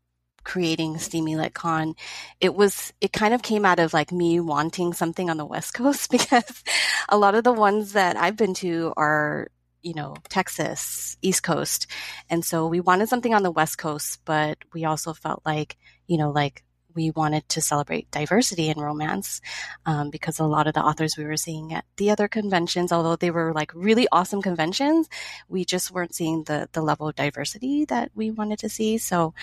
[0.45, 1.95] creating Steamy Lit Con,
[2.41, 5.75] it was it kind of came out of like me wanting something on the West
[5.75, 6.63] Coast because
[7.09, 9.49] a lot of the ones that I've been to are
[9.83, 11.87] you know Texas, East Coast,
[12.31, 16.19] and so we wanted something on the West Coast, but we also felt like you
[16.19, 16.65] know like
[16.97, 19.41] we wanted to celebrate diversity in romance
[19.85, 23.15] um, because a lot of the authors we were seeing at the other conventions, although
[23.15, 25.09] they were like really awesome conventions,
[25.49, 28.99] we just weren't seeing the the level of diversity that we wanted to see.
[28.99, 29.35] So,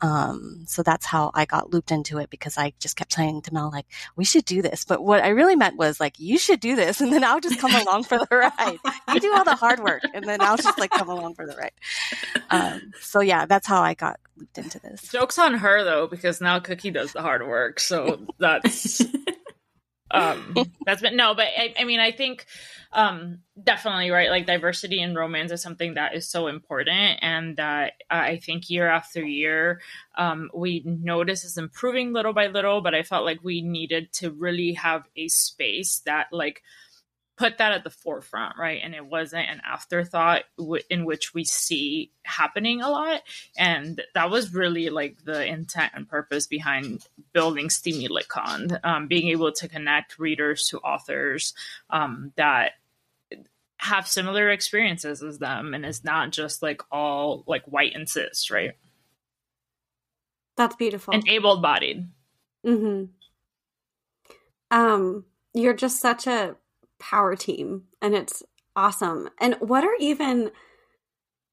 [0.00, 3.52] um, so that's how I got looped into it because I just kept saying to
[3.52, 6.60] Mel like, "We should do this," but what I really meant was like, "You should
[6.60, 8.78] do this," and then I'll just come along for the ride.
[9.12, 11.56] You do all the hard work, and then I'll just like come along for the
[11.56, 11.72] ride.
[12.50, 15.02] Um, so yeah, that's how I got looped into this.
[15.10, 17.80] Joke's on her though, because now Cookie does the hard work.
[17.80, 19.02] So that's
[20.10, 20.54] um
[20.86, 22.46] that's been no, but I, I mean I think
[22.92, 27.92] um definitely right like diversity in romance is something that is so important and that
[28.10, 29.80] uh, i think year after year
[30.18, 34.32] um, we notice is improving little by little but i felt like we needed to
[34.32, 36.62] really have a space that like
[37.40, 38.82] put that at the forefront, right?
[38.84, 43.22] And it wasn't an afterthought w- in which we see happening a lot.
[43.56, 49.28] And that was really like the intent and purpose behind building Steamy LitCon, um, being
[49.28, 51.54] able to connect readers to authors
[51.88, 52.72] um, that
[53.78, 58.50] have similar experiences as them and it's not just like all like white and cis,
[58.50, 58.72] right?
[60.58, 61.14] That's beautiful.
[61.14, 62.06] And able bodied.
[62.66, 63.04] Mm-hmm.
[64.70, 65.24] Um,
[65.54, 66.56] you're just such a
[67.00, 68.42] power team and it's
[68.76, 69.28] awesome.
[69.40, 70.50] And what are even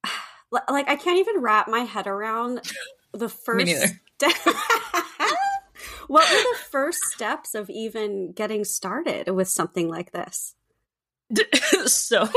[0.52, 2.62] like I can't even wrap my head around
[3.14, 3.72] the first
[4.16, 4.36] step.
[6.08, 10.54] what were the first steps of even getting started with something like this?
[11.86, 12.30] so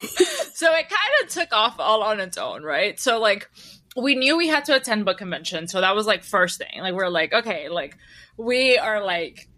[0.00, 2.98] so it kind of took off all on its own, right?
[3.00, 3.50] So like
[3.96, 6.80] we knew we had to attend book convention, so that was like first thing.
[6.80, 7.96] Like we're like, okay, like
[8.36, 9.48] we are like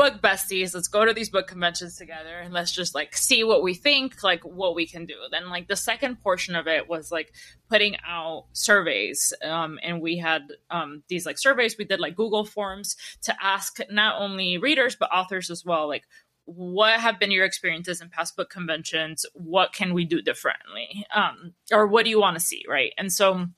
[0.00, 0.74] book besties.
[0.74, 4.22] Let's go to these book conventions together and let's just like see what we think
[4.22, 5.14] like what we can do.
[5.30, 7.34] Then like the second portion of it was like
[7.68, 11.76] putting out surveys um, and we had um, these like surveys.
[11.76, 16.04] We did like google forms to ask not only readers but authors as well like
[16.46, 19.26] what have been your experiences in past book conventions?
[19.34, 21.06] What can we do differently?
[21.14, 22.94] Um, or what do you want to see right?
[22.96, 23.48] And so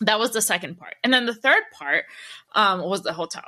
[0.00, 2.04] that was the second part and then the third part
[2.54, 3.44] um, was the hotel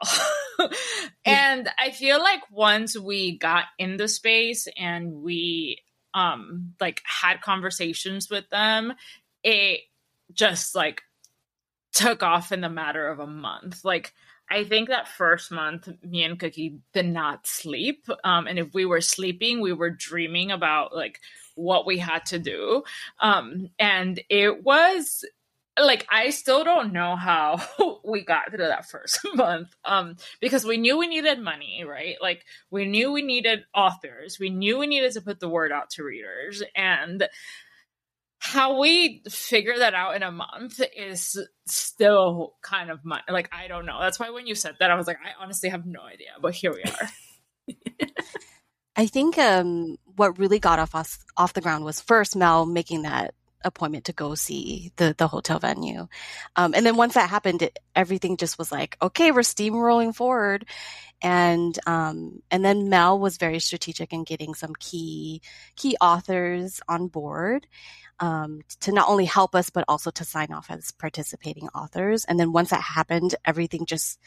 [1.24, 5.78] and i feel like once we got in the space and we
[6.14, 8.92] um like had conversations with them
[9.42, 9.80] it
[10.32, 11.02] just like
[11.92, 14.12] took off in the matter of a month like
[14.50, 18.06] I think that first month, me and Cookie did not sleep.
[18.24, 21.20] Um, and if we were sleeping, we were dreaming about like
[21.54, 22.82] what we had to do.
[23.20, 25.24] Um, and it was
[25.84, 27.60] like I still don't know how
[28.04, 32.16] we got through that first month um because we knew we needed money, right?
[32.20, 34.38] Like we knew we needed authors.
[34.38, 37.28] We knew we needed to put the word out to readers and
[38.38, 43.68] how we figure that out in a month is still kind of my like I
[43.68, 43.98] don't know.
[44.00, 46.54] That's why when you said that I was like I honestly have no idea, but
[46.54, 48.06] here we are.
[48.96, 53.02] I think um what really got off us off the ground was first Mel making
[53.02, 56.08] that appointment to go see the the hotel venue.
[56.56, 60.66] Um, and then once that happened, it, everything just was like, okay, we're steamrolling forward.
[61.22, 65.42] And um, and then Mel was very strategic in getting some key
[65.76, 67.66] key authors on board
[68.20, 72.24] um, to not only help us but also to sign off as participating authors.
[72.24, 74.18] And then once that happened, everything just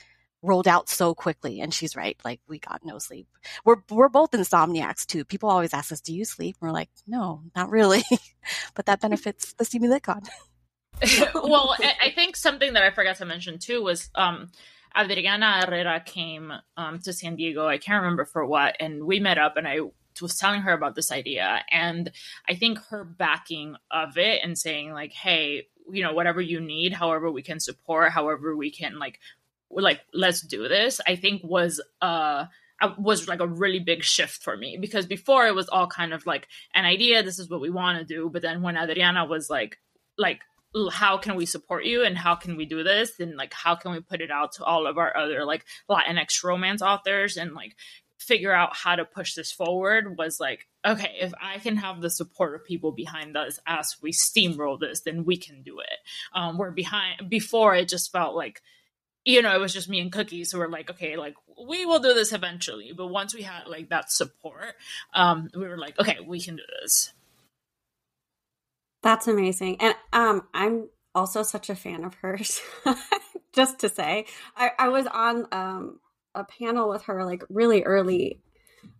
[0.43, 1.61] rolled out so quickly.
[1.61, 2.19] And she's right.
[2.23, 3.27] Like we got no sleep.
[3.65, 5.25] We're, we're both insomniacs too.
[5.25, 6.57] People always ask us, do you sleep?
[6.61, 8.03] And we're like, no, not really,
[8.75, 10.27] but that benefits the Steamy LitCon.
[11.33, 14.51] well, I think something that I forgot to mention too was, um,
[14.95, 17.67] Adriana Herrera came um, to San Diego.
[17.67, 19.79] I can't remember for what, and we met up, and I
[20.21, 22.11] was telling her about this idea, and
[22.47, 26.93] I think her backing of it and saying like, "Hey, you know, whatever you need,
[26.93, 29.19] however we can support, however we can like
[29.75, 32.45] like let's do this i think was uh
[32.97, 34.77] was like a really big shift for me.
[34.79, 37.99] Because before it was all kind of like an idea this is what we want
[37.99, 39.79] to do but then when adriana was like
[40.17, 40.41] like
[40.91, 43.19] how can we support you and how can we do this?
[43.19, 46.43] and like how can we put it out to all of our other like latinx
[46.43, 47.75] romance authors and like
[48.17, 52.09] figure out how to push this forward was like okay if i can have the
[52.09, 55.99] support of people behind us as we steamroll this then we can do it.
[56.33, 58.61] Um we're behind before it just felt like
[59.25, 61.99] you know, it was just me and Cookies who were like, okay, like we will
[61.99, 62.91] do this eventually.
[62.95, 64.75] But once we had like that support,
[65.13, 67.13] um, we were like, okay, we can do this.
[69.01, 69.77] That's amazing.
[69.81, 72.61] And um, I'm also such a fan of hers.
[73.53, 74.25] just to say,
[74.57, 75.99] I, I was on um,
[76.33, 78.41] a panel with her like really early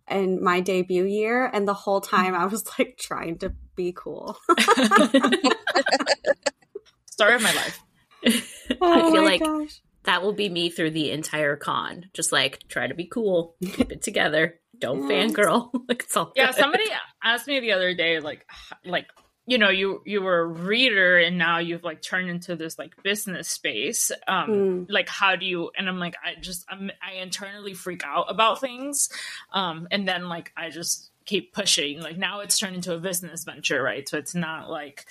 [0.08, 4.38] in my debut year, and the whole time I was like trying to be cool.
[7.10, 7.80] Story of my life.
[8.80, 12.10] Oh I feel like gosh that will be me through the entire con.
[12.14, 15.70] Just like try to be cool, keep it together, don't fangirl.
[15.88, 16.46] like it's all yeah.
[16.46, 16.56] Good.
[16.56, 16.84] Somebody
[17.22, 18.46] asked me the other day, like,
[18.84, 19.06] like
[19.46, 23.02] you know, you you were a reader and now you've like turned into this like
[23.02, 24.10] business space.
[24.26, 24.86] Um, mm.
[24.88, 25.70] like how do you?
[25.76, 29.10] And I'm like, I just I'm, I internally freak out about things,
[29.52, 32.00] um, and then like I just keep pushing.
[32.00, 34.08] Like now it's turned into a business venture, right?
[34.08, 35.06] So it's not like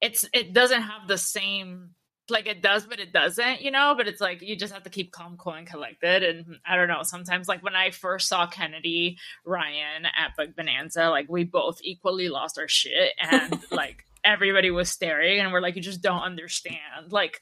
[0.00, 1.90] it's it doesn't have the same
[2.30, 3.94] like it does but it doesn't you know?
[3.96, 6.88] But it's like you just have to keep calm cool and collected and i don't
[6.88, 11.80] know sometimes like when i first saw kennedy ryan at book bonanza like we both
[11.82, 16.22] equally lost our shit and like everybody was staring and we're like you just don't
[16.22, 16.78] understand
[17.10, 17.40] like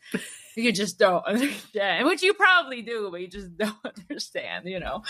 [0.55, 3.77] you just don't understand which you probably do but you just don't
[4.11, 5.03] understand you know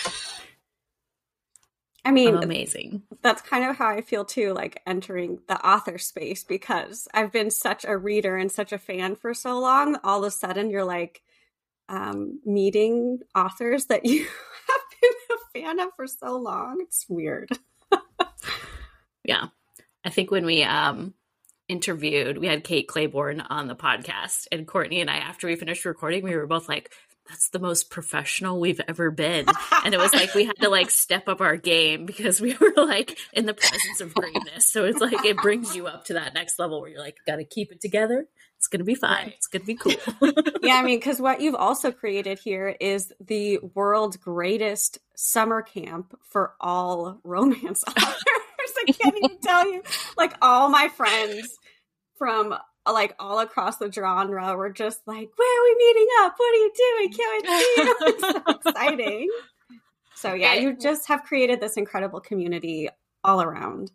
[2.06, 3.02] I mean, amazing.
[3.20, 7.50] That's kind of how I feel too, like entering the author space because I've been
[7.50, 9.96] such a reader and such a fan for so long.
[10.04, 11.20] All of a sudden, you're like
[11.88, 14.20] um, meeting authors that you
[14.68, 16.78] have been a fan of for so long.
[16.80, 17.50] It's weird.
[19.24, 19.46] yeah.
[20.04, 21.12] I think when we um,
[21.68, 25.84] interviewed, we had Kate Clayborn on the podcast, and Courtney and I, after we finished
[25.84, 26.92] recording, we were both like,
[27.28, 29.46] that's the most professional we've ever been.
[29.84, 32.72] And it was like we had to like step up our game because we were
[32.76, 34.70] like in the presence of greatness.
[34.70, 37.44] So it's like it brings you up to that next level where you're like, gotta
[37.44, 38.26] keep it together.
[38.56, 39.26] It's gonna be fine.
[39.26, 39.34] Right.
[39.36, 39.92] It's gonna be cool.
[40.62, 46.18] yeah, I mean, because what you've also created here is the world's greatest summer camp
[46.24, 48.22] for all romance authors.
[48.88, 49.82] I can't even tell you.
[50.16, 51.56] Like all my friends
[52.16, 52.54] from
[52.92, 56.34] like all across the genre were just like, "Where are we meeting up?
[56.36, 57.12] What are you doing?
[57.12, 59.30] Can't wait to see you!" It's so exciting.
[60.14, 62.88] So yeah, you just have created this incredible community
[63.22, 63.92] all around.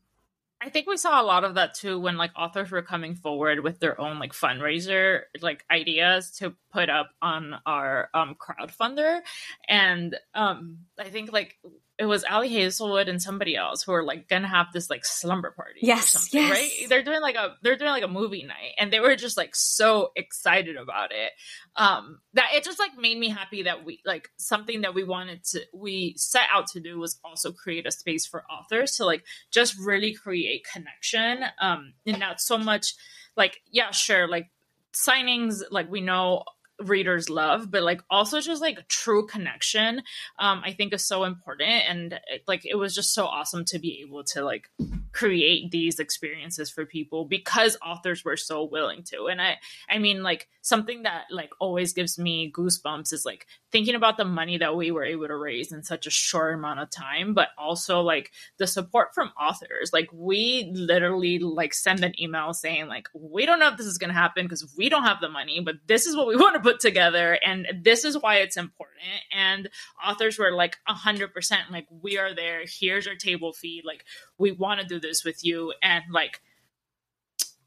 [0.64, 3.62] I think we saw a lot of that too when like authors were coming forward
[3.62, 9.22] with their own like fundraiser like ideas to put up on our um crowdfunder
[9.68, 11.58] and um I think like
[11.98, 15.52] it was Ali Hazelwood and somebody else who were like gonna have this like slumber
[15.52, 15.82] party.
[15.82, 16.52] Yes, yes.
[16.52, 16.90] Right?
[16.90, 19.56] They're doing like a they're doing like a movie night, and they were just like
[19.56, 21.32] so excited about it.
[21.76, 25.44] Um, that it just like made me happy that we like something that we wanted
[25.46, 29.24] to we set out to do was also create a space for authors to like
[29.52, 31.44] just really create connection.
[31.60, 32.96] Um, and not so much
[33.36, 34.50] like yeah, sure, like
[34.94, 36.44] signings like we know
[36.84, 40.02] readers love but like also just like true connection
[40.40, 41.70] um i think is so important.
[41.70, 44.70] And it, like it was just so awesome to be able to like
[45.12, 49.26] create these experiences for people because authors were so willing to.
[49.26, 49.58] And i
[49.90, 54.26] i mean like something that like always gives me goosebumps is like thinking about the
[54.26, 57.50] money that we were able to raise in such a short amount of time but
[57.58, 59.92] also like the support from authors.
[59.92, 63.98] Like we literally like send an email saying like we don't know if this is
[63.98, 66.56] going to happen because we don't have the money but this is what we want
[66.56, 69.02] to put together and this is why it's important.
[69.32, 69.70] And
[70.06, 71.30] authors were like 100%
[71.72, 72.64] like we are there.
[72.66, 73.84] Here's our table feed.
[73.86, 74.06] Like
[74.38, 75.74] we want to do this with you.
[75.82, 76.42] And like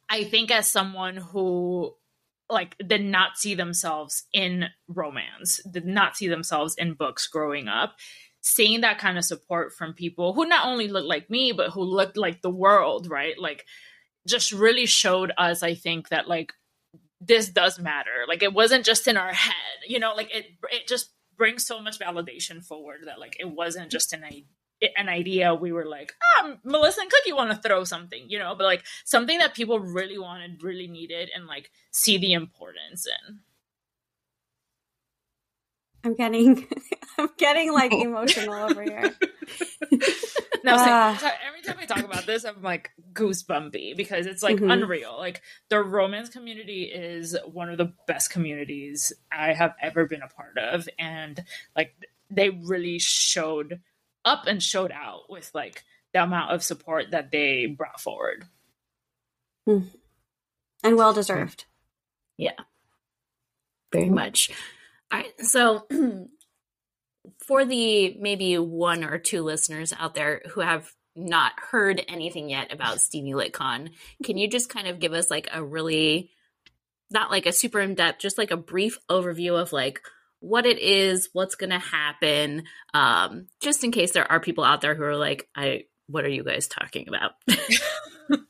[0.08, 1.94] I think as someone who
[2.50, 7.96] like did not see themselves in romance, did not see themselves in books growing up,
[8.40, 11.82] seeing that kind of support from people who not only looked like me but who
[11.82, 13.38] looked like the world, right?
[13.38, 13.64] Like
[14.26, 16.52] just really showed us I think that like
[17.26, 18.24] this does matter.
[18.28, 19.54] Like it wasn't just in our head,
[19.86, 23.90] you know, like it it just brings so much validation forward that like it wasn't
[23.90, 24.44] just an idea
[24.96, 28.54] an idea we were like ah melissa and cookie want to throw something you know
[28.54, 33.38] but like something that people really wanted really needed and like see the importance in
[36.04, 36.66] i'm getting
[37.18, 39.14] i'm getting like emotional over here
[40.64, 44.56] no uh, so every time i talk about this i'm like goosebumpy because it's like
[44.56, 44.70] mm-hmm.
[44.70, 50.22] unreal like the romance community is one of the best communities i have ever been
[50.22, 51.42] a part of and
[51.76, 51.94] like
[52.30, 53.80] they really showed
[54.24, 58.46] up and showed out with like the amount of support that they brought forward.
[59.68, 59.88] Mm.
[60.82, 61.64] And well deserved.
[62.36, 62.52] Yeah.
[63.92, 64.50] Very much.
[65.14, 65.40] All right.
[65.46, 65.86] So
[67.46, 72.72] for the maybe one or two listeners out there who have not heard anything yet
[72.72, 73.90] about Steamy LitCon,
[74.24, 76.30] can you just kind of give us like a really
[77.12, 80.00] not like a super in depth, just like a brief overview of like
[80.40, 84.80] what it is, what's going to happen, um, just in case there are people out
[84.80, 87.32] there who are like, "I, what are you guys talking about?"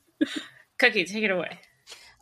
[0.79, 1.59] Cookie, take it away.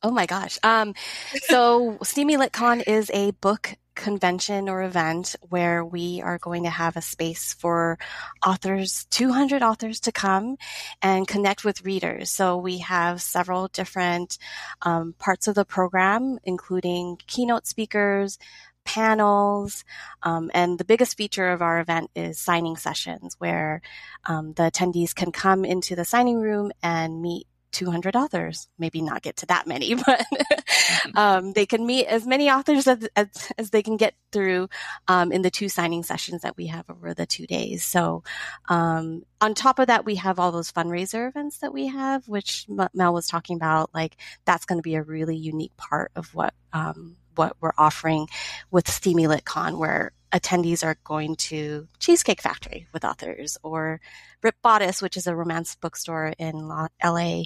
[0.04, 0.60] Oh my gosh.
[0.64, 0.96] Um,
[1.44, 6.98] so Steamy LitCon is a book convention or event where we are going to have
[6.98, 7.98] a space for
[8.46, 10.58] authors, 200 authors to come
[11.02, 12.32] and connect with readers.
[12.32, 14.38] So we have several different
[14.82, 18.38] um, parts of the program, including keynote speakers,
[18.86, 19.84] panels.
[20.24, 23.82] Um, and the biggest feature of our event is signing sessions where
[24.26, 28.68] um, the attendees can come into the signing room and meet 200 authors.
[28.78, 31.18] Maybe not get to that many, but mm-hmm.
[31.18, 34.70] um, they can meet as many authors as, as, as they can get through
[35.08, 37.84] um, in the two signing sessions that we have over the two days.
[37.84, 38.24] So,
[38.70, 42.66] um, on top of that, we have all those fundraiser events that we have, which
[42.94, 43.94] Mel was talking about.
[43.94, 44.16] Like,
[44.46, 48.28] that's going to be a really unique part of what um, what we're offering
[48.72, 54.02] with Steamy LitCon, where attendees are going to Cheesecake Factory with authors or
[54.42, 56.68] Ripped Bodice, which is a romance bookstore in
[57.04, 57.44] LA.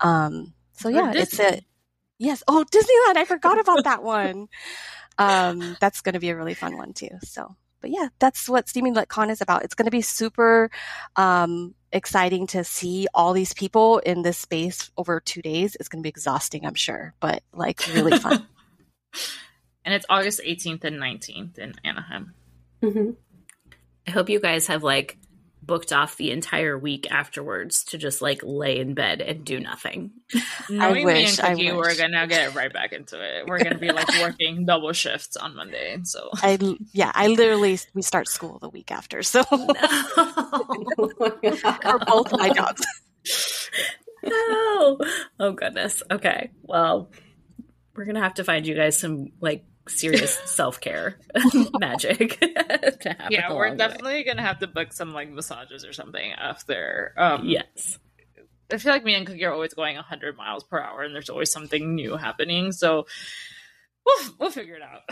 [0.00, 1.60] Um, so yeah, it's a
[2.18, 2.42] yes.
[2.48, 3.18] Oh, Disneyland!
[3.18, 4.48] I forgot about that one.
[5.18, 7.10] Um, that's going to be a really fun one too.
[7.22, 9.64] So, but yeah, that's what Steamy LitCon is about.
[9.64, 10.70] It's going to be super
[11.16, 15.76] um, exciting to see all these people in this space over two days.
[15.78, 18.46] It's going to be exhausting, I'm sure, but like really fun.
[19.90, 22.32] and it's August 18th and 19th in Anaheim.
[22.80, 23.10] Mm-hmm.
[24.06, 25.18] I hope you guys have like
[25.64, 30.12] booked off the entire week afterwards to just like lay in bed and do nothing.
[30.70, 33.48] Knowing wish, me and Cookie, we're gonna now get right back into it.
[33.48, 35.98] We're gonna be like working double shifts on Monday.
[36.04, 36.56] So I
[36.92, 39.24] yeah, I literally we start school the week after.
[39.24, 39.58] So no.
[41.16, 42.86] for both my jobs.
[44.22, 44.98] no.
[45.40, 46.04] Oh goodness.
[46.12, 46.52] Okay.
[46.62, 47.10] Well,
[47.96, 51.18] we're gonna have to find you guys some like serious self care
[51.78, 52.38] magic.
[53.30, 54.24] yeah, we're definitely way.
[54.24, 57.12] gonna have to book some like massages or something after.
[57.16, 57.98] Um, yes.
[58.72, 61.28] I feel like me and Cookie are always going 100 miles per hour, and there's
[61.28, 62.70] always something new happening.
[62.72, 63.06] So
[64.06, 65.02] we'll we'll figure it out.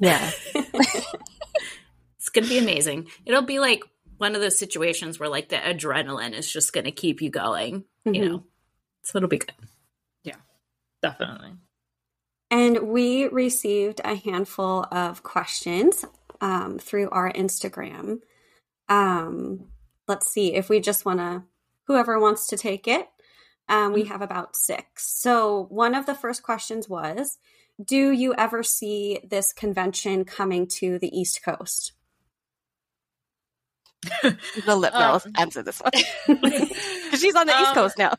[0.00, 0.30] yeah,
[2.16, 3.08] it's gonna be amazing.
[3.24, 3.82] It'll be like
[4.18, 7.84] one of those situations where like the adrenaline is just gonna keep you going.
[8.06, 8.14] Mm-hmm.
[8.14, 8.44] You know,
[9.02, 9.54] so it'll be good.
[10.24, 10.36] Yeah,
[11.00, 11.52] definitely.
[12.50, 16.04] And we received a handful of questions
[16.40, 18.20] um, through our Instagram.
[18.88, 19.66] Um,
[20.08, 21.44] let's see if we just want to,
[21.86, 23.08] whoever wants to take it.
[23.68, 24.10] Um, we mm-hmm.
[24.10, 25.06] have about six.
[25.06, 27.38] So, one of the first questions was
[27.82, 31.92] Do you ever see this convention coming to the East Coast?
[34.22, 35.92] the lip um, answer this one.
[36.26, 38.14] because She's on the East um, Coast now.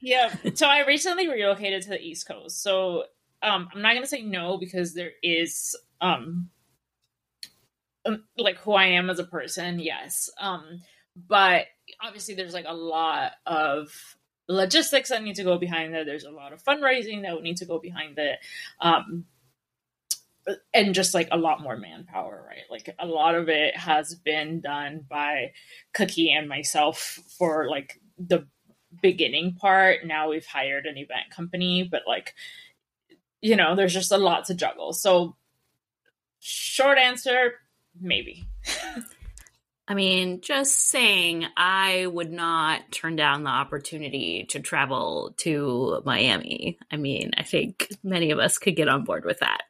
[0.00, 0.32] Yeah.
[0.54, 2.62] So, I recently relocated to the East Coast.
[2.62, 3.06] So,
[3.42, 6.50] um, I'm not gonna say no because there is um,
[8.04, 10.30] um, like who I am as a person, yes.
[10.40, 10.82] Um,
[11.16, 11.66] but
[12.00, 13.90] obviously there's like a lot of
[14.48, 16.06] logistics that need to go behind it.
[16.06, 18.38] There's a lot of fundraising that would need to go behind it.
[18.80, 19.26] Um,
[20.74, 22.64] and just like a lot more manpower, right?
[22.68, 25.52] Like a lot of it has been done by
[25.94, 28.46] Cookie and myself for like the
[29.00, 30.04] beginning part.
[30.04, 32.34] Now we've hired an event company, but like
[33.42, 34.92] you know, there's just a lot to juggle.
[34.92, 35.36] So,
[36.38, 37.54] short answer,
[38.00, 38.46] maybe.
[39.88, 46.78] I mean, just saying, I would not turn down the opportunity to travel to Miami.
[46.90, 49.62] I mean, I think many of us could get on board with that.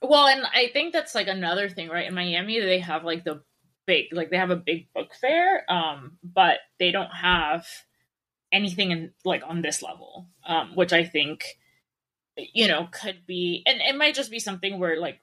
[0.00, 2.08] Well, and I think that's like another thing, right?
[2.08, 3.42] In Miami, they have like the
[3.86, 7.66] big, like they have a big book fair, um, but they don't have
[8.50, 11.44] anything in like on this level, um, which I think,
[12.36, 15.20] you know, could be, and it might just be something where like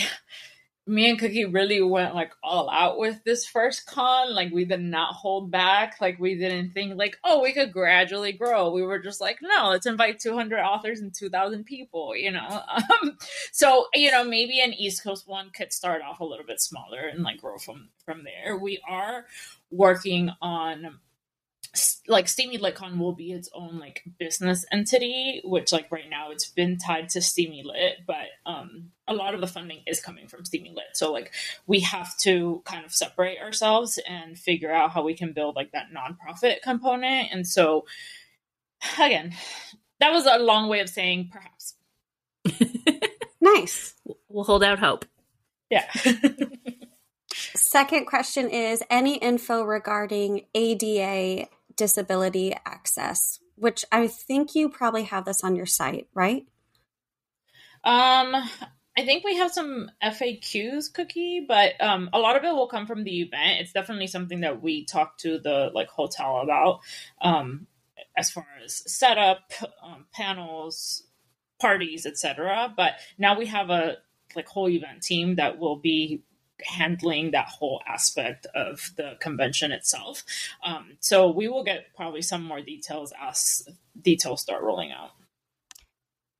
[0.86, 4.34] me and Cookie really went like all out with this first con.
[4.34, 6.00] Like we did not hold back.
[6.00, 8.72] Like we didn't think like, oh, we could gradually grow.
[8.72, 12.16] We were just like, no, let's invite 200 authors and 2,000 people.
[12.16, 12.62] You know,
[13.02, 13.16] um,
[13.52, 17.00] so you know maybe an East Coast one could start off a little bit smaller
[17.00, 18.56] and like grow from from there.
[18.56, 19.26] We are
[19.70, 20.98] working on
[22.06, 26.48] like Steamy LitCon will be its own like business entity, which like right now it's
[26.48, 30.44] been tied to Steamy Lit, but um a lot of the funding is coming from
[30.44, 30.94] Steamy Lit.
[30.94, 31.32] So like
[31.66, 35.72] we have to kind of separate ourselves and figure out how we can build like
[35.72, 37.28] that nonprofit component.
[37.32, 37.86] And so
[38.98, 39.32] again,
[40.00, 41.74] that was a long way of saying perhaps.
[43.40, 43.94] nice.
[44.28, 45.06] We'll hold out hope.
[45.70, 45.90] Yeah.
[47.54, 55.24] Second question is any info regarding ADA disability access, which I think you probably have
[55.24, 56.46] this on your site, right?
[57.84, 58.34] Um,
[58.96, 62.86] I think we have some FAQs cookie, but um, a lot of it will come
[62.86, 63.60] from the event.
[63.60, 66.80] It's definitely something that we talk to the like hotel about,
[67.20, 67.66] um,
[68.16, 69.52] as far as setup,
[69.82, 71.04] um, panels,
[71.60, 72.72] parties, etc.
[72.76, 73.96] But now we have a
[74.36, 76.22] like whole event team that will be
[76.66, 80.24] handling that whole aspect of the convention itself.
[80.64, 83.68] Um, so we will get probably some more details as
[84.00, 85.10] details start rolling out.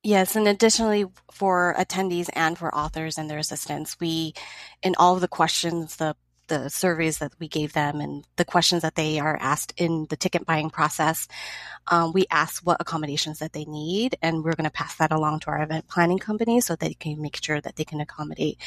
[0.05, 4.33] Yes, and additionally for attendees and for authors and their assistants, we,
[4.81, 6.15] in all of the questions, the
[6.47, 10.15] the surveys that we gave them and the questions that they are asked in the
[10.15, 11.27] ticket buying process,
[11.87, 15.39] um, we ask what accommodations that they need, and we're going to pass that along
[15.41, 18.57] to our event planning company so they can make sure that they can accommodate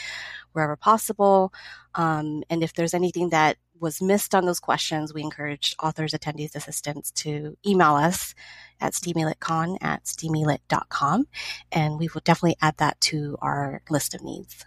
[0.52, 1.52] wherever possible.
[1.94, 6.54] Um, and if there's anything that was missed on those questions, we encourage authors, attendees,
[6.54, 8.34] assistants to email us
[8.80, 11.26] at steamylitcon at steamylit.com,
[11.72, 14.64] and we will definitely add that to our list of needs.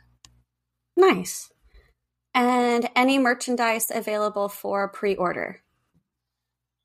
[0.96, 1.50] Nice
[2.34, 5.62] and any merchandise available for pre order.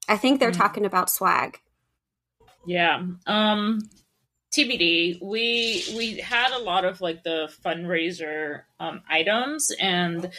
[0.08, 0.58] I think they're mm.
[0.58, 1.60] talking about swag.
[2.66, 3.02] Yeah.
[3.26, 3.80] Um
[4.52, 5.20] TBD.
[5.20, 10.30] We we had a lot of like the fundraiser um items and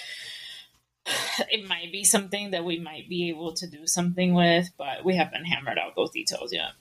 [1.50, 5.16] it might be something that we might be able to do something with, but we
[5.16, 6.72] haven't hammered out those details yet.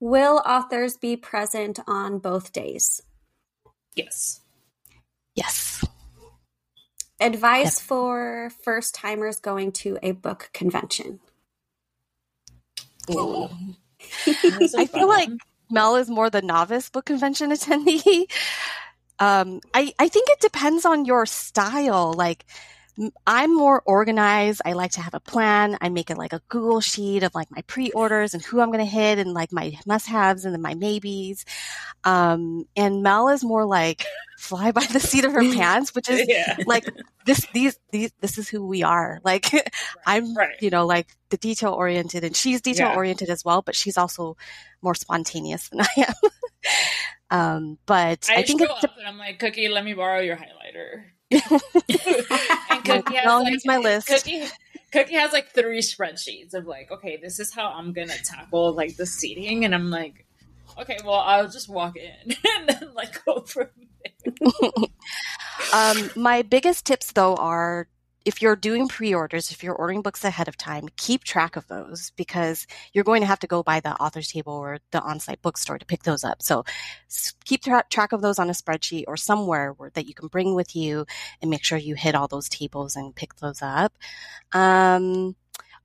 [0.00, 3.02] Will authors be present on both days?
[3.94, 4.40] Yes.
[5.34, 5.84] Yes.
[7.24, 7.86] Advice yep.
[7.86, 11.20] for first timers going to a book convention.
[13.08, 15.30] I feel like
[15.70, 18.30] Mel is more the novice book convention attendee.
[19.18, 22.12] Um, I, I think it depends on your style.
[22.12, 22.44] Like,
[23.26, 24.62] I'm more organized.
[24.64, 25.76] I like to have a plan.
[25.80, 28.84] I make it like a Google sheet of like my pre-orders and who I'm going
[28.84, 31.44] to hit and like my must-haves and then my maybes.
[32.04, 34.04] Um, and Mel is more like
[34.38, 36.56] fly by the seat of her pants, which is yeah.
[36.66, 36.84] like
[37.26, 39.20] this, these, these, this is who we are.
[39.24, 39.68] Like right.
[40.06, 40.54] I'm, right.
[40.60, 43.32] you know, like the detail oriented and she's detail oriented yeah.
[43.32, 44.36] as well, but she's also
[44.82, 46.14] more spontaneous than I am.
[47.30, 51.04] um, but I, I think it's, I'm like, Cookie, let me borrow your highlighter.
[51.34, 54.08] And Cookie has, like, my list.
[54.08, 54.44] Cookie,
[54.92, 58.96] Cookie has like three spreadsheets of like, okay, this is how I'm gonna tackle like
[58.96, 60.24] the seating, and I'm like,
[60.80, 63.68] okay, well, I'll just walk in and then like go from
[64.24, 64.44] there.
[65.72, 67.88] um, my biggest tips though are
[68.24, 72.10] if you're doing pre-orders, if you're ordering books ahead of time, keep track of those
[72.16, 75.78] because you're going to have to go by the author's table or the on-site bookstore
[75.78, 76.42] to pick those up.
[76.42, 76.64] So
[77.44, 80.54] keep tra- track of those on a spreadsheet or somewhere where, that you can bring
[80.54, 81.06] with you
[81.42, 83.96] and make sure you hit all those tables and pick those up.
[84.52, 85.36] Um,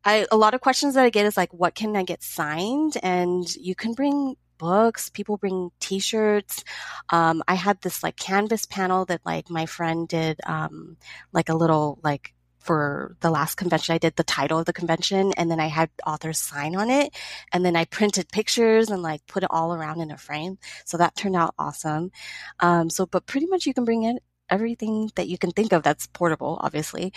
[0.06, 2.98] I, a lot of questions that I get is like, what can I get signed?
[3.04, 5.10] And you can bring books.
[5.10, 6.64] People bring T-shirts.
[7.10, 10.98] Um, I had this like canvas panel that like my friend did, um,
[11.34, 13.96] like a little like for the last convention.
[13.96, 17.16] I did the title of the convention, and then I had authors sign on it,
[17.52, 20.60] and then I printed pictures and like put it all around in a frame.
[20.86, 22.12] So that turned out awesome.
[22.60, 25.84] Um, so, but pretty much you can bring in everything that you can think of
[25.84, 27.14] that's portable, obviously.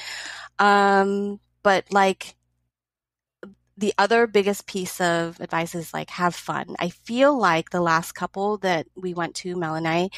[0.58, 2.36] Um, but like
[3.82, 6.76] the other biggest piece of advice is like have fun.
[6.78, 10.10] I feel like the last couple that we went to, Mel and I,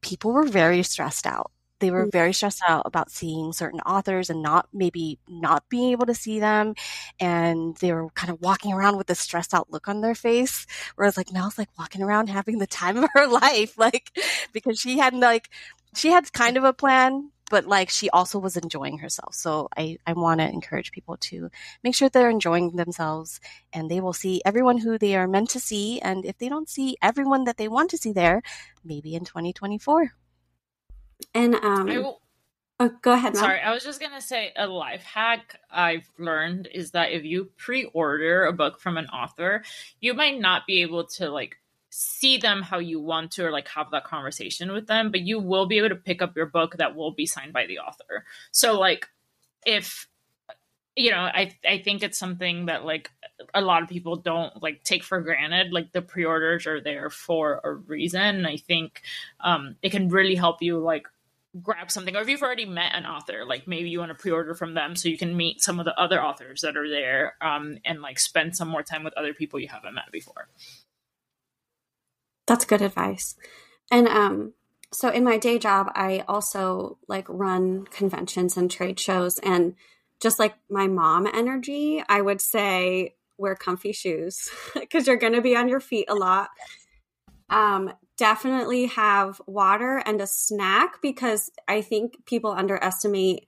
[0.00, 1.52] people were very stressed out.
[1.78, 2.12] they were mm.
[2.12, 6.40] very stressed out about seeing certain authors and not maybe not being able to see
[6.40, 6.74] them.
[7.20, 10.66] And they were kind of walking around with a stressed out look on their face.
[10.96, 14.10] Whereas like Mel's like walking around having the time of her life, like
[14.52, 15.48] because she had like,
[15.94, 19.34] she had kind of a plan, but like she also was enjoying herself.
[19.34, 21.50] So I, I want to encourage people to
[21.84, 23.40] make sure they're enjoying themselves
[23.72, 26.00] and they will see everyone who they are meant to see.
[26.00, 28.42] And if they don't see everyone that they want to see there,
[28.84, 30.12] maybe in 2024.
[31.34, 32.20] And um, will,
[32.80, 33.34] oh, go ahead.
[33.34, 33.42] Mel.
[33.42, 37.50] Sorry, I was just gonna say a life hack I've learned is that if you
[37.56, 39.64] pre-order a book from an author,
[40.00, 41.56] you might not be able to like
[41.98, 45.40] see them how you want to or like have that conversation with them, but you
[45.40, 48.26] will be able to pick up your book that will be signed by the author.
[48.50, 49.08] So like
[49.64, 50.06] if
[50.94, 53.10] you know, I I think it's something that like
[53.54, 55.72] a lot of people don't like take for granted.
[55.72, 58.44] Like the pre-orders are there for a reason.
[58.44, 59.00] I think
[59.40, 61.06] um, it can really help you like
[61.62, 64.54] grab something, or if you've already met an author, like maybe you want to pre-order
[64.54, 67.78] from them so you can meet some of the other authors that are there um,
[67.86, 70.48] and like spend some more time with other people you haven't met before.
[72.46, 73.36] That's good advice.
[73.90, 74.54] And um,
[74.92, 79.74] so in my day job, I also like run conventions and trade shows and
[80.20, 85.42] just like my mom energy, I would say wear comfy shoes because you're going to
[85.42, 86.48] be on your feet a lot.
[87.50, 93.46] Um, definitely have water and a snack because I think people underestimate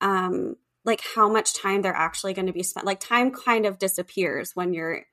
[0.00, 2.86] um, like how much time they're actually going to be spent.
[2.86, 5.04] Like time kind of disappears when you're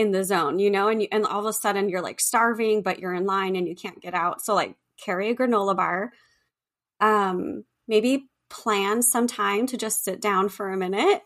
[0.00, 2.80] in the zone, you know, and you, and all of a sudden you're like starving,
[2.80, 4.40] but you're in line and you can't get out.
[4.40, 6.10] So like carry a granola bar.
[7.00, 11.22] Um, maybe plan some time to just sit down for a minute.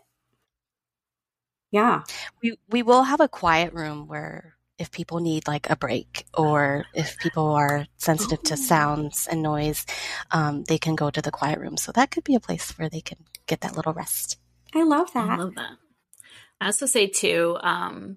[1.70, 2.02] Yeah.
[2.42, 6.84] We we will have a quiet room where if people need like a break or
[6.94, 8.56] if people are sensitive to oh.
[8.56, 9.86] sounds and noise,
[10.32, 11.76] um, they can go to the quiet room.
[11.76, 14.36] So that could be a place where they can get that little rest.
[14.74, 15.30] I love that.
[15.30, 15.76] I love that.
[16.60, 18.16] I also say too, um,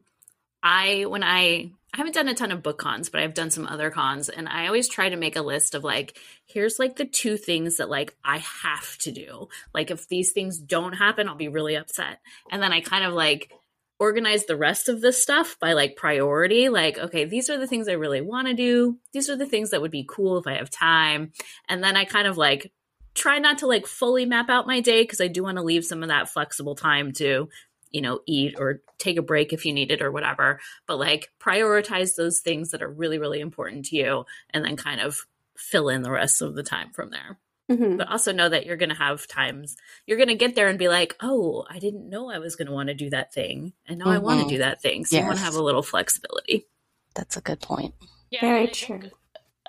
[0.68, 3.65] I when I I haven't done a ton of book cons, but I've done some
[3.65, 7.05] other cons and I always try to make a list of like here's like the
[7.05, 9.47] two things that like I have to do.
[9.74, 12.20] Like if these things don't happen, I'll be really upset.
[12.51, 13.49] And then I kind of like
[13.97, 17.88] organize the rest of this stuff by like priority like okay these are the things
[17.88, 20.53] i really want to do these are the things that would be cool if i
[20.53, 21.32] have time
[21.68, 22.72] and then i kind of like
[23.15, 25.84] try not to like fully map out my day because i do want to leave
[25.84, 27.49] some of that flexible time to
[27.91, 30.59] you know, eat or take a break if you need it or whatever.
[30.88, 35.01] But like prioritize those things that are really, really important to you and then kind
[35.01, 35.25] of
[35.55, 37.39] fill in the rest of the time from there.
[37.69, 37.97] Mm-hmm.
[37.97, 39.75] But also know that you're going to have times
[40.05, 42.67] you're going to get there and be like, oh, I didn't know I was going
[42.67, 43.73] to want to do that thing.
[43.85, 44.13] And now mm-hmm.
[44.13, 45.05] I want to do that thing.
[45.05, 45.23] So yes.
[45.23, 46.65] you want to have a little flexibility.
[47.13, 47.93] That's a good point.
[48.29, 49.01] Yeah, Very true.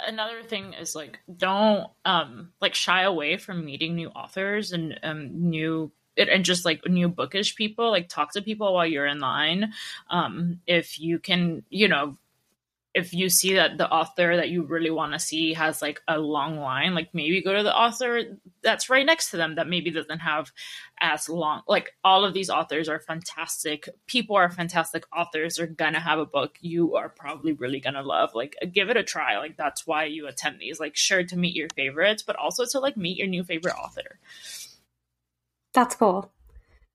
[0.01, 5.51] Another thing is like don't um like shy away from meeting new authors and um
[5.51, 9.73] new and just like new bookish people like talk to people while you're in line.
[10.11, 12.17] Um if you can you know
[12.95, 16.19] if you see that the author that you really want to see has like a
[16.19, 18.23] long line like maybe go to the author
[18.63, 20.51] that's right next to them that maybe doesn't have
[21.01, 26.01] as long like all of these authors are fantastic people are fantastic authors they're gonna
[26.01, 29.57] have a book you are probably really gonna love like give it a try like
[29.57, 32.97] that's why you attend these like sure to meet your favorites but also to like
[32.97, 34.19] meet your new favorite author
[35.79, 36.33] that's cool.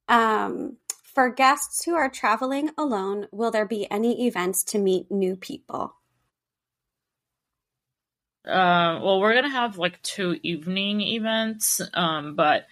[0.09, 5.38] Um, for guests who are traveling alone, will there be any events to meet new
[5.38, 5.95] people?
[8.45, 12.67] Uh, well, we're gonna have like two evening events, um, but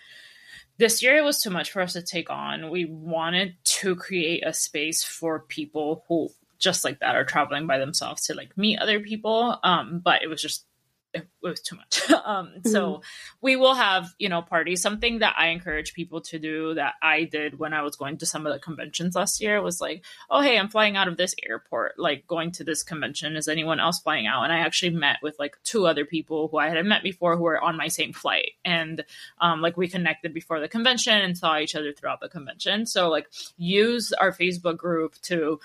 [0.78, 2.70] this year it was too much for us to take on.
[2.70, 7.78] We wanted to create a space for people who just like that are traveling by
[7.78, 9.58] themselves to like meet other people.
[9.64, 10.66] Um, but it was just
[11.14, 12.10] it was too much.
[12.26, 12.54] um.
[12.66, 13.02] So
[13.42, 14.82] we will have, you know, parties.
[14.82, 18.26] Something that I encourage people to do that I did when I was going to
[18.26, 21.36] some of the conventions last year was like, oh, hey, I'm flying out of this
[21.48, 23.36] airport, like going to this convention.
[23.36, 24.44] Is anyone else flying out?
[24.44, 27.44] And I actually met with like two other people who I had met before who
[27.44, 28.52] were on my same flight.
[28.64, 29.04] And
[29.40, 32.86] um, like we connected before the convention and saw each other throughout the convention.
[32.86, 35.60] So like use our Facebook group to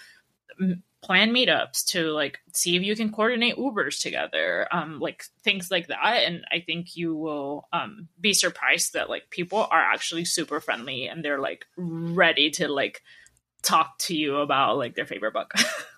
[1.06, 5.86] plan meetups to like see if you can coordinate ubers together um like things like
[5.86, 6.24] that.
[6.26, 11.06] And i think you will um be surprised that like people are actually super friendly
[11.06, 13.02] and they're like ready to like
[13.62, 15.52] talk to you about like their favorite book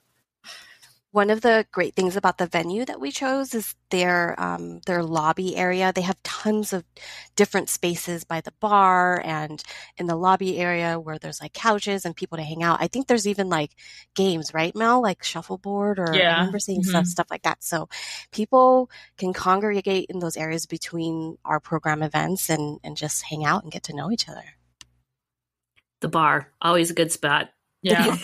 [1.11, 5.03] one of the great things about the venue that we chose is their um, their
[5.03, 5.91] lobby area.
[5.93, 6.85] They have tons of
[7.35, 9.63] different spaces by the bar and
[9.97, 12.83] in the lobby area where there's like couches and people to hang out.
[12.83, 13.71] I think there's even like
[14.15, 15.01] games, right, Mel?
[15.01, 16.35] Like shuffleboard or Yeah.
[16.35, 16.87] I remember seeing Mhm.
[16.89, 17.65] stuff stuff like that.
[17.65, 17.89] So
[18.31, 23.63] people can congregate in those areas between our program events and and just hang out
[23.63, 24.45] and get to know each other.
[26.01, 27.49] The bar, always a good spot.
[27.83, 28.17] Yeah.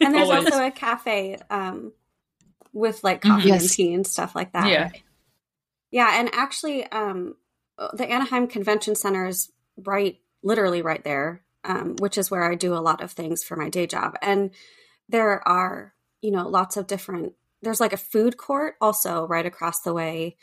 [0.00, 0.52] and there's Always.
[0.52, 1.92] also a cafe um,
[2.72, 3.62] with like coffee Yes.
[3.62, 4.68] and tea and stuff like that.
[4.68, 4.90] Yeah.
[5.90, 7.34] Yeah, and actually, um,
[7.94, 12.74] the Anaheim Convention Center is right, literally right there, um, which is where I do
[12.74, 14.16] a lot of things for my day job.
[14.22, 14.50] And
[15.08, 17.32] there are, you know, lots of different.
[17.62, 20.36] There's like a food court also right across the way.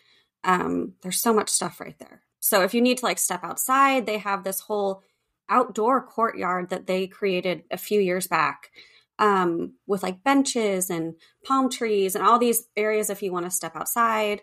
[0.44, 2.24] Um, there's so much stuff right there.
[2.40, 5.02] So if you need to like step outside, they have this whole
[5.50, 8.72] outdoor courtyard that they created a few years back
[9.20, 11.16] um, with like benches and
[11.46, 14.42] palm trees and all these areas if you want to step outside.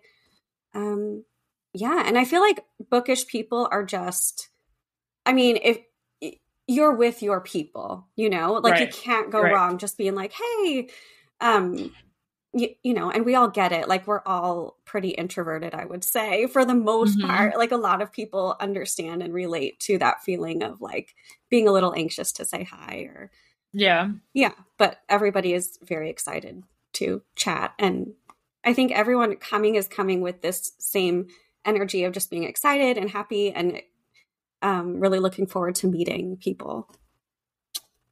[0.74, 1.24] Um,
[1.72, 4.48] yeah, and I feel like bookish people are just,
[5.26, 5.80] I mean, if
[6.66, 9.48] you're with your people, you know, like you can't go Right.
[9.48, 10.88] wrong just being like, hey,
[11.40, 11.94] um,
[12.54, 13.88] you, you know, and we all get it.
[13.88, 17.20] Like we're all pretty introverted, I would say, for the most Mhm.
[17.20, 17.58] part.
[17.58, 21.14] Like a lot of people understand and relate to that feeling of like
[21.50, 23.30] being a little anxious to say hi or
[23.74, 24.10] Yeah.
[24.32, 26.62] yeah, but everybody is very excited
[26.94, 27.74] to chat.
[27.78, 28.14] And
[28.64, 31.26] I think everyone coming is coming with this same
[31.64, 33.82] energy of just being excited and happy and
[34.62, 36.88] um, really looking forward to meeting people.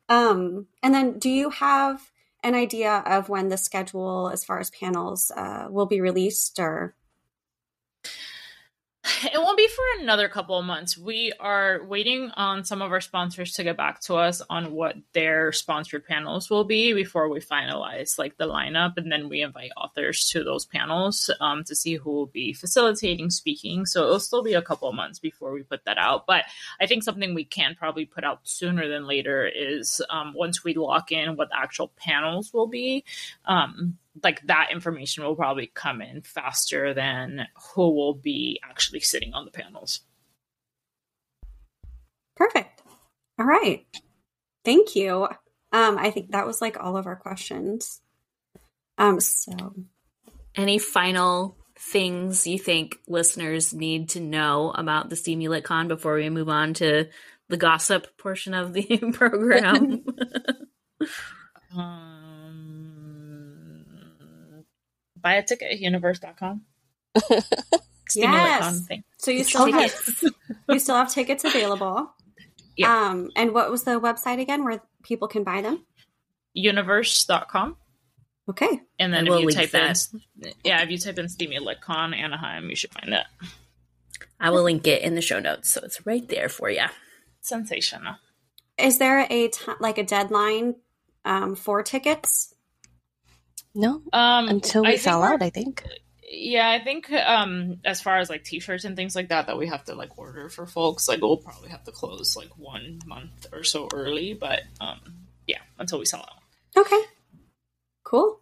[0.08, 2.10] Um, and then, do you have
[2.42, 6.58] an idea of when the schedule, as far as panels, uh, will be released?
[6.58, 6.94] Or
[9.04, 10.96] It won't be for another couple of months.
[10.96, 14.96] We are waiting on some of our sponsors to get back to us on what
[15.12, 19.72] their sponsored panels will be before we finalize like the lineup, and then we invite
[19.76, 23.86] authors to those panels um, to see who will be facilitating, speaking.
[23.86, 26.26] So it'll still be a couple of months before we put that out.
[26.26, 26.44] But
[26.80, 30.74] I think something we can probably put out sooner than later is um, once we
[30.74, 33.04] lock in what the actual panels will be.
[33.46, 39.32] Um, like that information will probably come in faster than who will be actually sitting
[39.34, 40.00] on the panels.
[42.36, 42.82] perfect.
[43.38, 43.86] All right.
[44.64, 45.24] Thank you.
[45.72, 48.00] Um, I think that was like all of our questions.
[48.98, 49.74] Um, so
[50.54, 56.14] Any final things you think listeners need to know about the Steamy Lit Con before
[56.14, 57.08] we move on to
[57.48, 60.04] the gossip portion of the program?
[61.74, 62.11] Um,
[65.22, 66.62] buy a ticket at universe.com.
[68.14, 68.86] Yes.
[68.86, 69.04] thing.
[69.18, 69.92] So you still have
[70.68, 72.10] you still have tickets available.
[72.74, 73.10] Yeah.
[73.10, 75.84] Um, and what was the website again where people can buy them?
[76.54, 77.76] Universe.com.
[78.48, 78.80] Okay.
[78.98, 80.08] And then I will if you type that.
[80.42, 83.26] in, yeah, if you type in Steamy LitCon Anaheim, you should find it.
[84.40, 86.86] I will link it in the show notes, so it's right there for you.
[87.42, 88.14] Sensational.
[88.78, 90.76] Is there a t- like a deadline
[91.26, 92.51] um, for tickets?
[93.74, 95.84] No, Um, until we think sell out, I think.
[96.30, 99.66] Yeah, I think um as far as like t-shirts and things like that that we
[99.68, 103.46] have to like order for folks, like we'll probably have to close like one month
[103.52, 105.00] or so early, but um
[105.46, 106.42] yeah, until we sell out.
[106.76, 107.00] Okay.
[108.04, 108.40] Cool.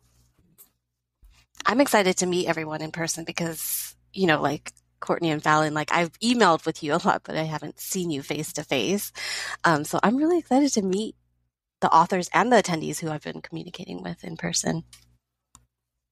[1.66, 5.92] I'm excited to meet everyone in person because, you know, like Courtney and Falon, like
[5.92, 9.12] I've emailed with you a lot, but I haven't seen you face to face.
[9.64, 11.16] Um, so I'm really excited to meet
[11.80, 14.84] the authors and the attendees who I've been communicating with in person.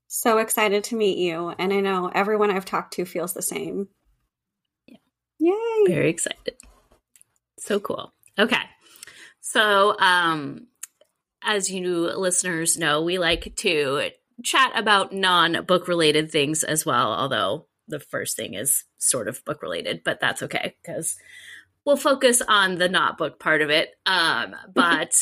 [0.09, 3.89] So excited to meet you, and I know everyone I've talked to feels the same.
[4.87, 4.97] Yeah.
[5.39, 5.85] Yay!
[5.87, 6.55] Very excited.
[7.59, 8.15] So cool.
[8.39, 8.63] Okay.
[9.41, 10.69] So, um,
[11.43, 14.11] as you listeners know, we like to
[14.43, 19.45] chat about non book related things as well, although the first thing is sort of
[19.45, 21.17] book related, but that's okay because
[21.85, 23.91] we'll focus on the not book part of it.
[24.07, 25.13] Um, but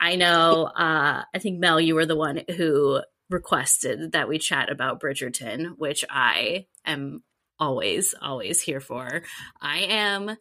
[0.00, 3.00] I know, uh, I think Mel, you were the one who
[3.32, 7.22] requested that we chat about Bridgerton, which I am
[7.58, 9.22] always, always here for.
[9.60, 10.36] I am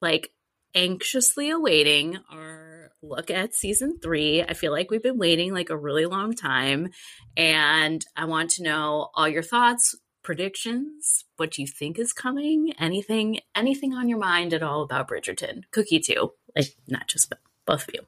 [0.00, 0.30] like
[0.74, 4.42] anxiously awaiting our look at season three.
[4.42, 6.90] I feel like we've been waiting like a really long time,
[7.36, 13.40] and I want to know all your thoughts, predictions, what you think is coming, anything,
[13.54, 15.62] anything on your mind at all about Bridgerton.
[15.70, 17.32] Cookie too, like not just
[17.66, 18.00] both of you.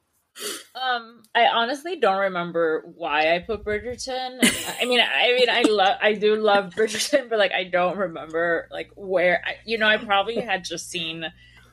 [0.73, 4.39] Um, I honestly don't remember why I put Bridgerton.
[4.81, 8.67] I mean, I mean, I love, I do love Bridgerton, but like, I don't remember
[8.71, 9.43] like where.
[9.45, 11.25] I, you know, I probably had just seen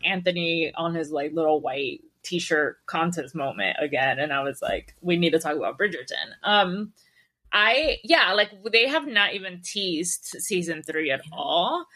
[0.05, 5.17] Anthony on his like little white t-shirt contest moment again, and I was like, we
[5.17, 6.35] need to talk about Bridgerton.
[6.43, 6.93] Um,
[7.53, 11.87] I yeah, like they have not even teased season three at all,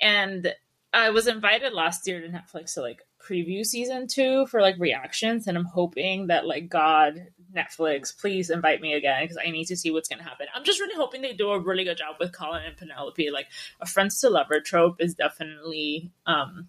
[0.00, 0.54] and
[0.92, 5.46] I was invited last year to Netflix to like preview season two for like reactions,
[5.46, 9.76] and I'm hoping that like God Netflix, please invite me again because I need to
[9.76, 10.46] see what's gonna happen.
[10.54, 13.30] I'm just really hoping they do a really good job with Colin and Penelope.
[13.30, 13.46] Like
[13.80, 16.68] a friends to lover trope is definitely um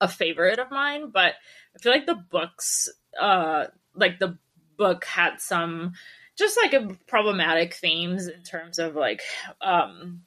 [0.00, 1.34] a favorite of mine, but
[1.74, 2.88] I feel like the books,
[3.20, 4.38] uh, like the
[4.76, 5.92] book had some
[6.36, 9.20] just like a problematic themes in terms of like
[9.60, 10.22] um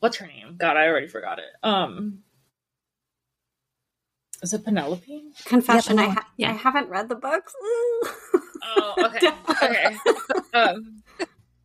[0.00, 0.56] what's her name?
[0.58, 1.44] God, I already forgot it.
[1.62, 2.23] Um
[4.44, 5.24] is it Penelope?
[5.44, 6.50] Confession: Yeah, I, ha- yeah.
[6.50, 7.52] I haven't read the books.
[8.76, 9.30] Oh, okay.
[9.64, 9.96] okay.
[10.52, 11.02] Um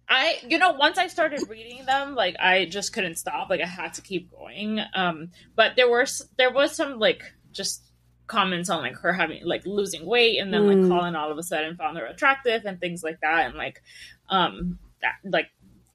[0.08, 3.50] I you know, once I started reading them, like I just couldn't stop.
[3.50, 4.80] Like I had to keep going.
[4.96, 6.06] Um but there were
[6.38, 7.22] there was some like
[7.52, 7.84] just
[8.28, 10.88] comments on like her having like losing weight and then like Mm.
[10.88, 13.82] Colin all of a sudden found her attractive and things like that and like
[14.30, 15.48] um that like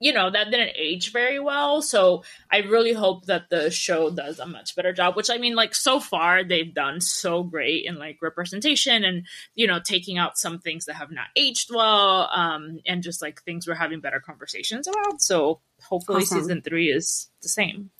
[0.05, 4.39] you know that didn't age very well so i really hope that the show does
[4.39, 7.99] a much better job which i mean like so far they've done so great in
[7.99, 12.79] like representation and you know taking out some things that have not aged well um
[12.87, 16.41] and just like things we're having better conversations about so hopefully Awesome.
[16.41, 17.91] season three is the same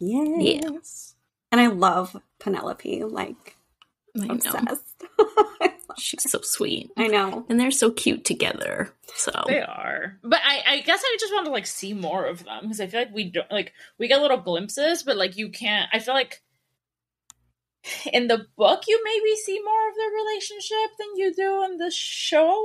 [0.00, 1.14] yes.
[1.52, 3.04] And I love Penelope.
[3.04, 3.56] Like
[4.20, 4.34] I know.
[4.34, 5.04] obsessed.
[5.98, 6.90] She's so sweet.
[6.96, 7.44] I know.
[7.48, 8.90] And they're so cute together.
[9.16, 12.44] So They are, but I, I guess I just want to like see more of
[12.44, 15.50] them because I feel like we don't like we get little glimpses, but like you
[15.50, 15.90] can't.
[15.92, 16.42] I feel like
[18.12, 21.90] in the book you maybe see more of their relationship than you do in the
[21.90, 22.64] show.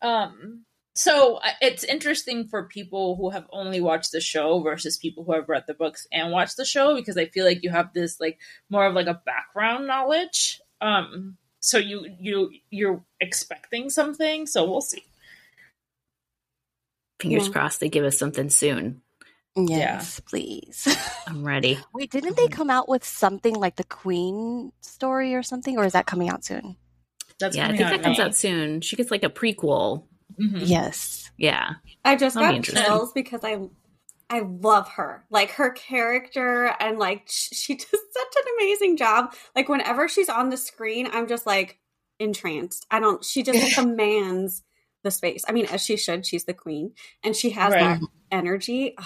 [0.00, 5.32] Um, so it's interesting for people who have only watched the show versus people who
[5.32, 8.20] have read the books and watched the show because I feel like you have this
[8.20, 8.38] like
[8.68, 10.60] more of like a background knowledge.
[10.82, 15.04] Um, so you you you're expecting something, so we'll see.
[17.20, 17.52] fingers Yeah.
[17.52, 19.00] crossed they give us something soon.
[19.54, 20.88] Yes, please.
[21.26, 21.78] I'm ready.
[21.94, 25.92] Wait, didn't they come out with something like the Queen story or something, or is
[25.92, 26.76] that coming out soon?
[27.38, 28.80] That's yeah, I think out that comes out soon.
[28.80, 30.04] She gets like a prequel.
[30.40, 30.62] Mhm.
[30.66, 31.30] Yes.
[31.36, 31.74] Yeah.
[32.04, 32.84] I just That'll be got interesting.
[32.86, 33.58] chills because I
[34.32, 35.24] I love her.
[35.30, 39.34] Like her character and like she does such an amazing job.
[39.54, 41.78] Like whenever she's on the screen, I'm just like
[42.18, 42.86] entranced.
[42.90, 44.62] I don't she just commands
[45.04, 45.44] the space.
[45.46, 48.00] I mean, as she should, she's the queen and she has Right.
[48.00, 48.94] that energy.
[48.96, 49.04] Ugh.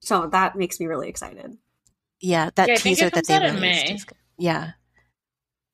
[0.00, 1.58] So that makes me really excited.
[2.20, 3.60] Yeah, that Yeah, teaser that they released.
[3.60, 3.94] May.
[3.94, 4.18] is good.
[4.38, 4.70] Yeah.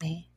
[0.03, 0.28] May.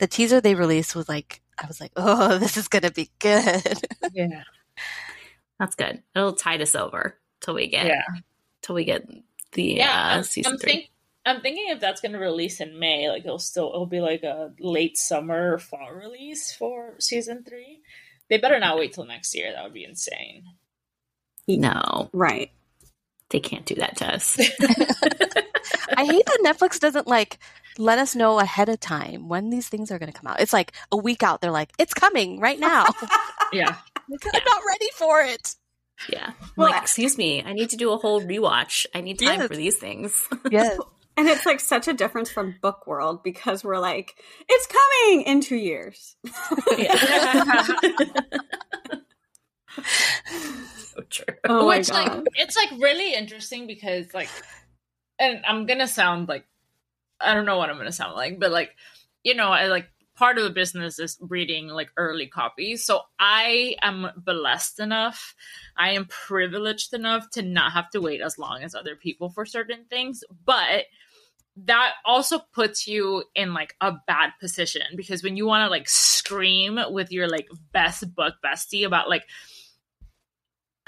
[0.00, 3.10] The teaser they released was like, I was like, oh, this is going to be
[3.20, 3.84] good.
[4.12, 4.42] Yeah.
[5.60, 6.02] That's good.
[6.16, 7.18] It'll tide us over
[7.48, 8.02] till we get Yeah.
[8.60, 9.08] till we get
[9.52, 9.90] the Yeah.
[9.90, 10.70] uh, I'm, season I'm three.
[10.70, 10.90] think
[11.24, 14.22] I'm thinking if that's going to release in May, like it'll still it'll be like
[14.22, 17.80] a late summer or fall release for season three.
[18.28, 19.50] They better not wait till next year.
[19.52, 20.44] That would be insane.
[21.46, 22.50] no, Right.
[23.30, 24.38] they can't do that to us.
[25.96, 27.38] I hate that Netflix doesn't like
[27.78, 30.40] let us know ahead of time when these things are going to come out.
[30.40, 31.40] It's like a week out.
[31.40, 32.84] They're like, it's coming right now.
[33.50, 33.76] Yeah.
[33.96, 35.56] I'm not ready for it.
[36.08, 36.32] Yeah.
[36.40, 38.86] I'm Well, like, excuse me, I need to do a whole rewatch.
[38.94, 39.48] I need time Yes.
[39.48, 40.28] for these things.
[40.50, 40.78] Yes.
[41.16, 44.14] And it's like such a difference from book world because we're like,
[44.48, 46.14] it's coming in two years.
[50.76, 51.34] So true.
[51.48, 52.14] Oh my Which god.
[52.16, 54.28] like it's like really interesting because like
[55.18, 56.44] and I'm gonna sound like
[57.20, 58.70] I don't know what I'm gonna sound like, but like
[59.24, 59.88] you know, I like
[60.18, 62.84] part of the business is reading like early copies.
[62.84, 65.34] So I am blessed enough,
[65.76, 69.46] I am privileged enough to not have to wait as long as other people for
[69.46, 70.24] certain things.
[70.44, 70.86] But
[71.64, 75.88] that also puts you in like a bad position because when you want to like
[75.88, 79.24] scream with your like best book bestie about like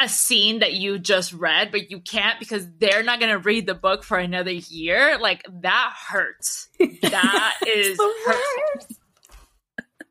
[0.00, 3.66] a scene that you just read, but you can't because they're not going to read
[3.66, 5.18] the book for another year.
[5.18, 6.68] Like that hurts.
[7.02, 8.99] That is hurts.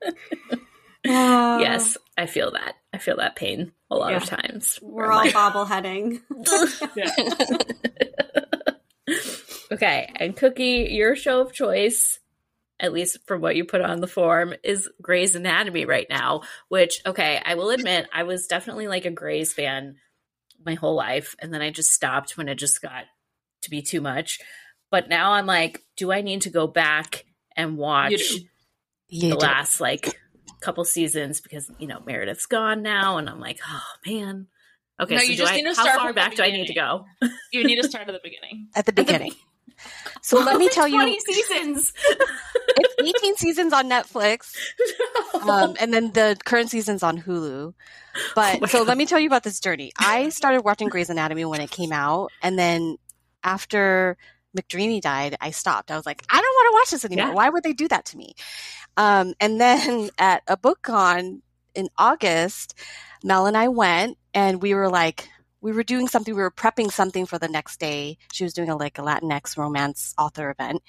[1.08, 2.76] Uh, yes, I feel that.
[2.94, 4.80] I feel that pain a lot of times.
[4.82, 6.20] We're all bobbleheading.
[9.72, 12.20] okay, and Cookie, your show of choice,
[12.82, 16.42] at least from what you put on the form, is Grey's Anatomy right now.
[16.68, 19.96] Which, okay, I will admit, I was definitely like a Grey's fan
[20.66, 23.06] my whole life, and then I just stopped when it just got
[23.62, 24.40] to be too much.
[24.92, 27.26] But now I'm like, do I need to go back
[27.56, 28.34] and watch
[29.10, 29.42] You the do.
[29.42, 30.20] last like
[30.62, 34.48] couple seasons because you know Meredith's gone now, and I'm like, oh man.
[35.02, 36.68] Okay, No, so you just I, need to how start far back do I need
[36.68, 37.06] to go?
[37.54, 38.68] You need to start at the beginning.
[38.76, 39.32] at the beginning.
[40.22, 41.94] So let me tell you, Twenty seasons.
[42.10, 44.54] it's 18 seasons on Netflix.
[45.48, 47.74] Um, and then the current season's on Hulu.
[48.36, 48.88] But Oh so God.
[48.90, 49.94] let me tell you about this journey.
[49.98, 52.98] I started watching Grey's Anatomy when it came out, and then
[53.42, 54.18] after
[54.58, 55.92] McDreamy died, I stopped.
[55.92, 57.30] I was like, I don't want to watch this anymore.
[57.30, 57.34] Yeah.
[57.34, 58.34] Why would they do that to me?
[58.98, 61.42] Um, and then at a book con
[61.76, 62.76] in August,
[63.24, 65.28] Mel and I went, and we were like,
[65.62, 66.34] we were doing something.
[66.34, 68.18] We were prepping something for the next day.
[68.32, 70.82] She was doing a like a Latinx romance author event,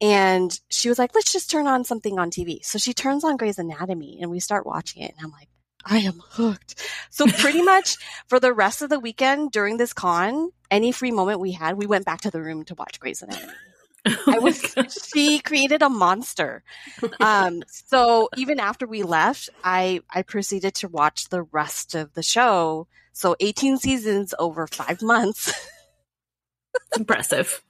[0.00, 3.36] and she was like, "Let's just turn on something on TV." So she turns on
[3.36, 5.48] Grey's Anatomy, and we start watching it, and I'm like,
[5.86, 6.74] "I am hooked."
[7.10, 7.96] So pretty much
[8.28, 11.86] for the rest of the weekend during this con, any free moment we had, we
[11.86, 13.52] went back to the room to watch Grey's Anatomy.
[14.26, 14.74] I was
[15.12, 16.62] she created a monster.
[17.20, 22.22] Um, so even after we left, I I proceeded to watch the rest of the
[22.22, 22.86] show.
[23.12, 25.52] So 18 seasons over five months.
[26.96, 27.62] impressive.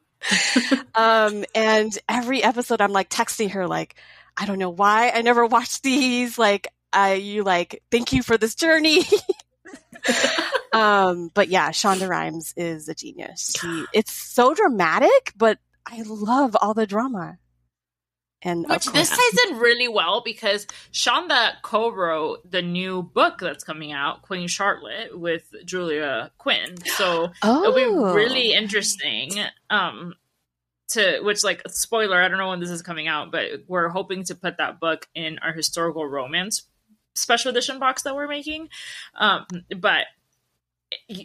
[0.94, 3.94] um, and every episode I'm like texting her like,
[4.36, 6.38] I don't know why I never watched these.
[6.38, 9.02] Like, I you like thank you for this journey.
[10.72, 13.54] um, but yeah, Shonda Rhimes is a genius.
[13.60, 17.38] She it's so dramatic, but I love all the drama.
[18.42, 23.92] And Which this ties in really well because Shonda co-wrote the new book that's coming
[23.92, 26.76] out, Queen Charlotte, with Julia Quinn.
[26.84, 29.32] So oh, it'll be really interesting.
[29.68, 30.14] Um,
[30.90, 34.22] to which like spoiler, I don't know when this is coming out, but we're hoping
[34.24, 36.62] to put that book in our historical romance
[37.16, 38.68] special edition box that we're making.
[39.14, 39.46] Um,
[39.76, 40.06] but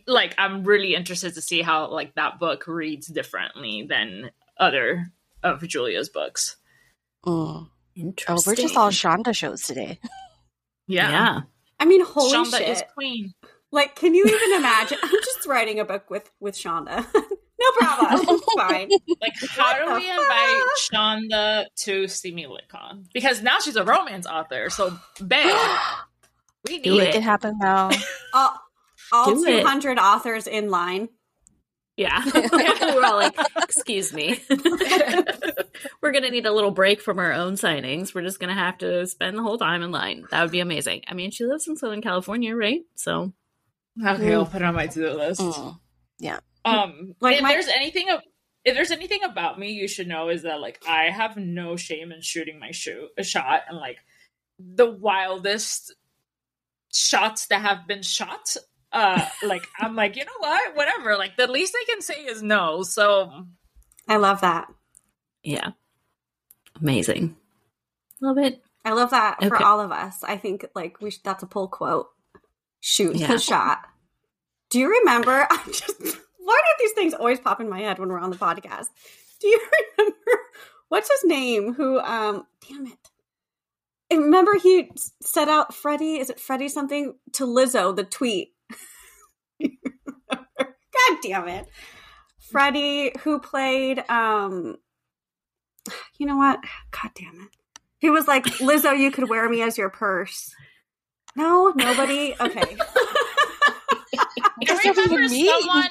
[0.08, 5.12] like I'm really interested to see how like that book reads differently than other
[5.44, 6.58] of Julia's books.
[7.26, 7.32] Mm.
[7.32, 8.52] Oh, Interesting.
[8.52, 10.00] we're just all Shonda shows today.
[10.88, 11.10] Yeah.
[11.10, 11.42] yeah.
[11.80, 12.68] I mean, holy Shonda shit!
[12.68, 13.34] is queen.
[13.72, 14.98] Like, can you even imagine?
[15.04, 17.06] I'm just writing a book with with Shonda.
[17.62, 18.26] no problem.
[18.42, 18.90] It's fine.
[19.22, 23.06] Like, how do we invite Shonda to Steamy LitCon?
[23.14, 25.56] Because now she's a romance author, so bam,
[26.68, 27.06] we need Do it.
[27.06, 27.90] Make it happen now.
[28.34, 28.54] All,
[29.12, 29.62] all Do it.
[29.62, 31.10] 200 authors in line.
[31.98, 32.24] Yeah.
[32.34, 34.42] We're all like, excuse me.
[36.02, 38.16] We're going to need a little break from our own signings.
[38.16, 40.26] We're just going to have to spend the whole time in line.
[40.32, 41.04] That would be amazing.
[41.08, 42.82] I mean, she lives in Southern California, right?
[42.96, 43.34] So,
[44.04, 45.42] Okay, I'll put it on my to-do list.
[45.42, 45.78] Mm.
[46.66, 48.08] Um, Like if my- there's anything,
[48.64, 52.12] if there's anything about me you should know is that like I have no shame
[52.12, 53.98] in shooting my shoot a shot and like
[54.60, 55.94] the wildest
[56.94, 58.56] shots that have been shot.
[58.92, 61.18] Uh, like I'm like you know what, whatever.
[61.18, 62.84] Like the least I can say is no.
[62.84, 63.46] So
[64.08, 64.68] I love that.
[65.44, 65.72] yeah.
[66.80, 67.36] Amazing.
[68.22, 68.62] Love it.
[68.84, 70.24] I love that for all of us.
[70.24, 72.08] I think like we should, that's a pull quote.
[72.80, 73.28] Shoot Yeah.
[73.28, 73.80] the shot.
[74.70, 75.46] Do you remember?
[75.52, 78.38] I'm just why do these things always pop in my head when we're on the
[78.38, 78.88] podcast?
[79.40, 79.60] Do you
[79.98, 80.40] remember
[80.90, 81.74] what's his name?
[81.74, 82.00] Who?
[82.00, 83.10] Um, damn it!
[84.12, 86.20] I remember he set out Freddie.
[86.20, 87.96] Is it Freddie something to Lizzo?
[87.96, 88.54] The tweet.
[89.62, 91.68] God damn it!
[92.52, 94.78] Freddie, who played um,
[96.18, 96.60] you know what?
[96.92, 97.50] God damn it!
[98.00, 98.98] He was like Lizzo.
[98.98, 100.54] You could wear me as your purse.
[101.36, 102.36] No, nobody.
[102.40, 102.62] Okay.
[104.70, 105.90] I remember someone.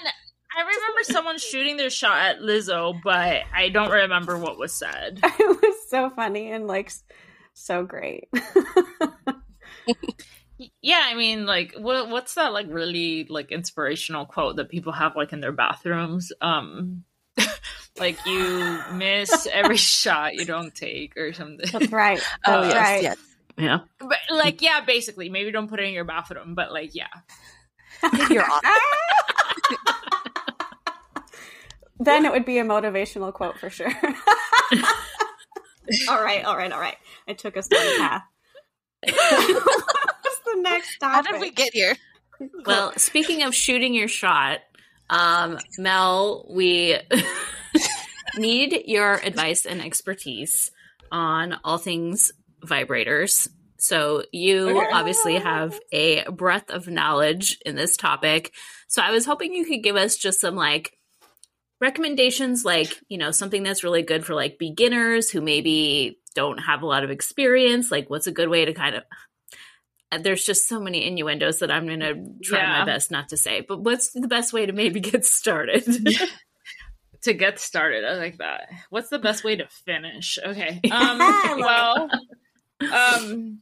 [1.01, 5.21] I remember someone shooting their shot at Lizzo, but I don't remember what was said.
[5.23, 6.93] it was so funny and like
[7.55, 8.29] so great.
[10.83, 15.17] Yeah, I mean, like, what what's that like really like inspirational quote that people have
[15.17, 16.33] like in their bathrooms?
[16.43, 17.05] Um,
[17.99, 21.67] like you miss every shot you don't take or something.
[21.73, 22.21] That's right.
[22.47, 23.03] Oh That's yes, right.
[23.03, 23.17] yes.
[23.57, 23.79] Yeah.
[24.01, 27.07] But like, yeah, basically, maybe don't put it in your bathroom, but like, yeah,
[28.13, 28.63] Maybe you're off.
[32.01, 33.93] Then it would be a motivational quote for sure.
[36.09, 36.97] all right, all right, all right.
[37.29, 38.23] I took us down the path.
[39.03, 41.97] What's the next How did we get here?
[42.67, 44.61] Well, speaking of shooting your shot,
[45.09, 46.99] um, Mel, we
[48.39, 50.71] need your advice and expertise
[51.13, 52.33] on all things
[52.65, 53.49] vibrators.
[53.79, 54.91] So you Okay.
[54.93, 58.53] obviously have a breadth of knowledge in this topic.
[58.89, 60.93] So I was hoping you could give us just some like
[61.81, 66.83] recommendations like, you know, something that's really good for like beginners who maybe don't have
[66.83, 69.03] a lot of experience, like what's a good way to kind of
[70.13, 72.81] uh, there's just so many innuendos that I'm going to try Yeah.
[72.81, 73.61] my best not to say.
[73.61, 75.85] But what's the best way to maybe get started?
[77.23, 78.69] to get started, I like that.
[78.91, 80.39] What's the best way to finish?
[80.45, 82.09] Okay, um, well,
[82.93, 83.59] um,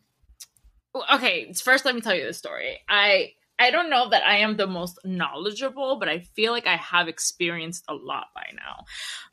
[1.15, 1.53] okay.
[1.53, 2.79] First, let me tell you the story.
[2.89, 6.77] I I don't know that I am the most knowledgeable, but I feel like I
[6.77, 8.85] have experienced a lot by now.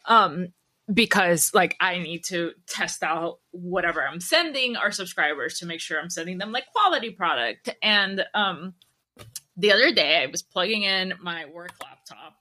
[0.06, 0.48] Um,
[0.94, 6.00] because like I need to test out whatever I'm sending our subscribers to make sure
[6.00, 7.70] I'm sending them like quality product.
[7.82, 8.76] And um
[9.58, 12.36] the other day I was plugging in my work laptop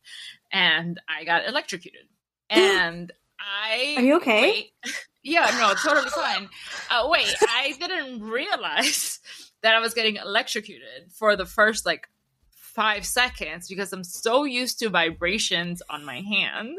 [0.53, 2.03] and I got electrocuted.
[2.51, 3.11] And
[3.41, 4.43] I Are you okay?
[4.43, 4.71] wait.
[5.23, 6.49] yeah, no, totally fine.
[6.91, 9.19] Uh, wait, I didn't realize
[9.65, 12.09] that I was getting electrocuted for the first like
[12.51, 16.77] five seconds because I'm so used to vibrations on my hand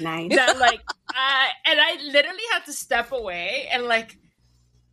[0.00, 0.34] Nice.
[0.36, 4.18] that like I and I literally had to step away and like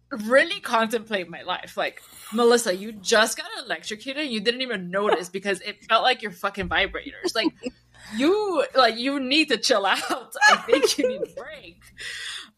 [0.09, 1.75] really contemplate my life.
[1.75, 2.01] Like,
[2.31, 6.69] Melissa, you just got electrocuted, you didn't even notice because it felt like your fucking
[6.69, 7.35] vibrators.
[7.35, 7.49] Like
[8.15, 10.33] you like you need to chill out.
[10.49, 11.81] I think you need a break.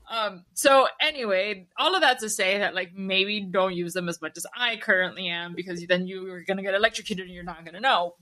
[0.09, 4.21] Um, so anyway, all of that to say that like maybe don't use them as
[4.21, 7.63] much as I currently am because then you are gonna get electrocuted and you're not
[7.63, 8.15] gonna know.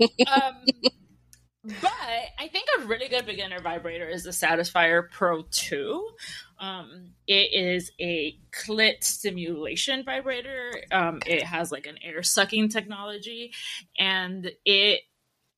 [0.00, 0.64] um,
[1.62, 1.92] but
[2.38, 6.08] I think a really good beginner vibrator is the Satisfier Pro 2.
[6.58, 10.72] Um, it is a clit stimulation vibrator.
[10.90, 13.52] Um, it has like an air sucking technology,
[13.98, 15.00] and it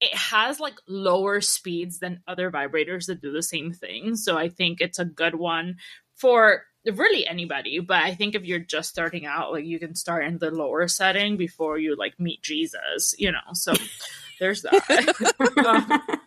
[0.02, 4.16] it has like lower speeds than other vibrators that do the same thing.
[4.16, 5.76] So I think it's a good one
[6.16, 7.78] for really anybody.
[7.78, 10.88] But I think if you're just starting out, like you can start in the lower
[10.88, 13.52] setting before you like meet Jesus, you know.
[13.54, 13.74] So
[14.40, 16.10] there's that.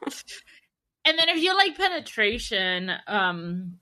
[1.07, 3.78] And then if you like penetration, um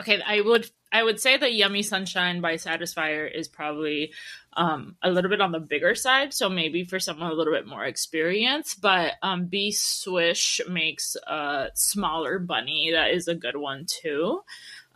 [0.00, 4.12] okay, I would I would say that Yummy Sunshine by Satisfier is probably
[4.54, 7.66] um a little bit on the bigger side, so maybe for someone a little bit
[7.66, 13.86] more experienced, but um Be Swish makes a smaller bunny that is a good one
[13.86, 14.42] too.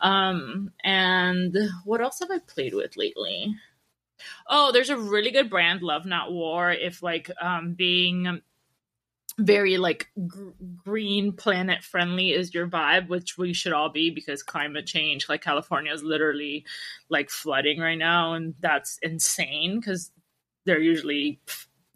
[0.01, 1.55] Um and
[1.85, 3.55] what else have I played with lately?
[4.47, 6.71] Oh, there's a really good brand, Love Not War.
[6.71, 8.41] If like um, being
[9.37, 10.49] very like gr-
[10.83, 15.43] green planet friendly is your vibe, which we should all be because climate change, like
[15.43, 16.65] California is literally
[17.09, 20.11] like flooding right now, and that's insane because
[20.65, 21.39] they're usually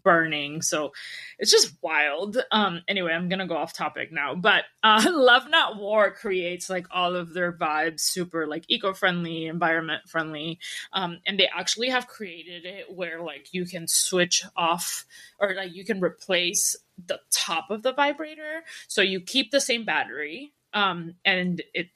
[0.04, 0.62] burning.
[0.62, 0.94] So
[1.38, 2.38] it's just wild.
[2.52, 6.88] Um anyway i'm gonna go off topic now but uh love not war creates like
[6.92, 10.60] all of their vibes super like eco-friendly environment friendly.
[10.94, 15.06] Um and they actually have created it where like you can switch off
[15.40, 16.76] or like you can replace
[17.08, 21.88] the top of the vibrator so you keep the same battery um and it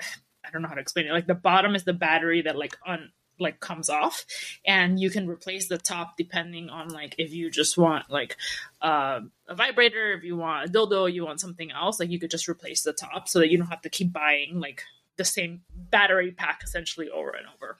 [0.44, 2.76] i don't know how to explain it like the bottom is the battery that like
[2.86, 4.24] on like comes off
[4.64, 8.36] and you can replace the top depending on like if you just want like
[8.82, 12.30] uh, a vibrator if you want a dildo you want something else like you could
[12.30, 14.84] just replace the top so that you don't have to keep buying like
[15.16, 17.78] the same battery pack essentially over and over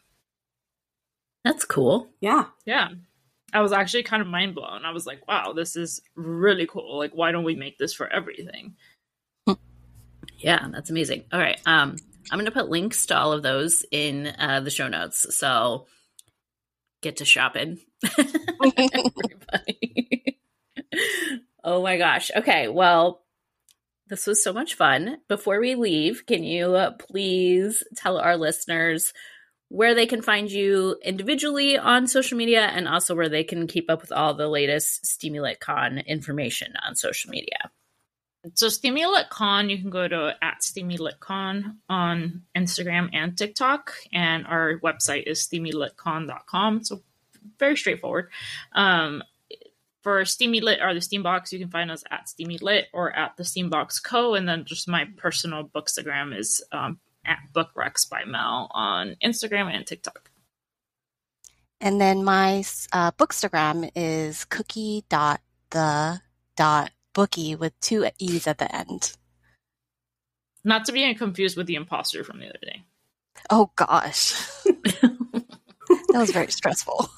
[1.45, 2.09] That's cool.
[2.21, 2.47] yeah.
[2.65, 2.89] yeah
[3.53, 6.99] i was actually kind of mind blown i was like wow this is really cool
[6.99, 8.75] like why don't we make this for everything
[10.39, 11.25] Yeah, that's amazing.
[11.33, 11.61] All right.
[11.67, 11.97] Um,
[12.31, 15.37] I'm going to put links to all of those in uh, the show notes.
[15.37, 15.87] So
[17.01, 17.79] get to shopping.
[21.65, 22.31] Oh my gosh.
[22.37, 22.67] Okay.
[22.69, 23.23] Well,
[24.09, 25.19] this was so much fun.
[25.29, 29.13] Before we leave, can you uh, please tell our listeners
[29.73, 33.91] where they can find you individually on social media and also where they can keep
[33.91, 37.71] up with all the latest Steamy Lit Con information on social media?
[38.55, 45.25] so SteamyLitCon, you can go to at SteamyLitCon on Instagram and TikTok, and our website
[45.27, 46.85] is steamylitcon.com.
[46.85, 47.03] So
[47.59, 48.31] very straightforward.
[48.73, 49.23] Um,
[50.03, 54.03] for Steamylit or the Steambox, you can find us at Steamylit or at the Steambox
[54.03, 54.35] Co.
[54.35, 59.73] And then just my personal bookstagram is um, at Book Bookrex by Mel on Instagram
[59.75, 60.31] and TikTok.
[61.81, 62.63] And then my
[62.93, 65.41] uh, bookstagram is cookie dot
[65.71, 66.21] the
[66.57, 69.17] dot bookie with two e's at the end.
[70.65, 72.85] Not to be confused with the imposter from the other day.
[73.51, 74.33] Oh gosh,
[74.65, 75.17] that
[76.15, 77.09] was very stressful.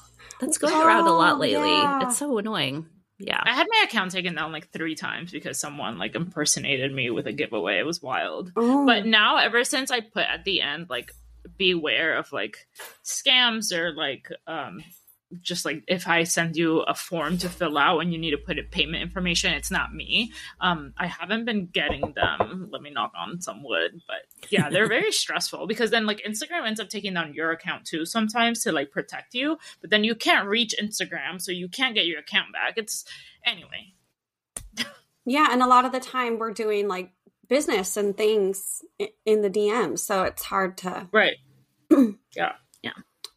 [0.41, 1.69] That's going around a lot Oh, lately.
[1.69, 2.07] yeah.
[2.07, 2.87] It's so annoying.
[3.17, 3.41] Yeah.
[3.43, 7.27] I had my account taken down like three times because someone like impersonated me with
[7.27, 7.79] a giveaway.
[7.79, 8.51] It was wild.
[8.55, 8.85] Oh.
[8.85, 11.13] But now, ever since I put at the end, like,
[11.57, 12.67] beware of like
[13.03, 14.83] scams or like, um,
[15.41, 18.37] just like if I send you a form to fill out and you need to
[18.37, 20.31] put in payment information, it's not me.
[20.61, 22.69] Um, I haven't been getting them.
[22.71, 26.67] Let me knock on some wood, but yeah, they're very stressful because then like Instagram
[26.67, 30.15] ends up taking down your account too sometimes to like protect you, but then you
[30.15, 32.73] can't reach Instagram, so you can't get your account back.
[32.77, 33.05] It's
[33.45, 33.93] anyway.
[35.25, 37.11] yeah, and a lot of the time we're doing like
[37.47, 38.81] business and things
[39.25, 41.07] in the DMs, so it's hard to.
[41.11, 41.37] Right.
[42.35, 42.51] Yeah,
[42.83, 42.91] yeah.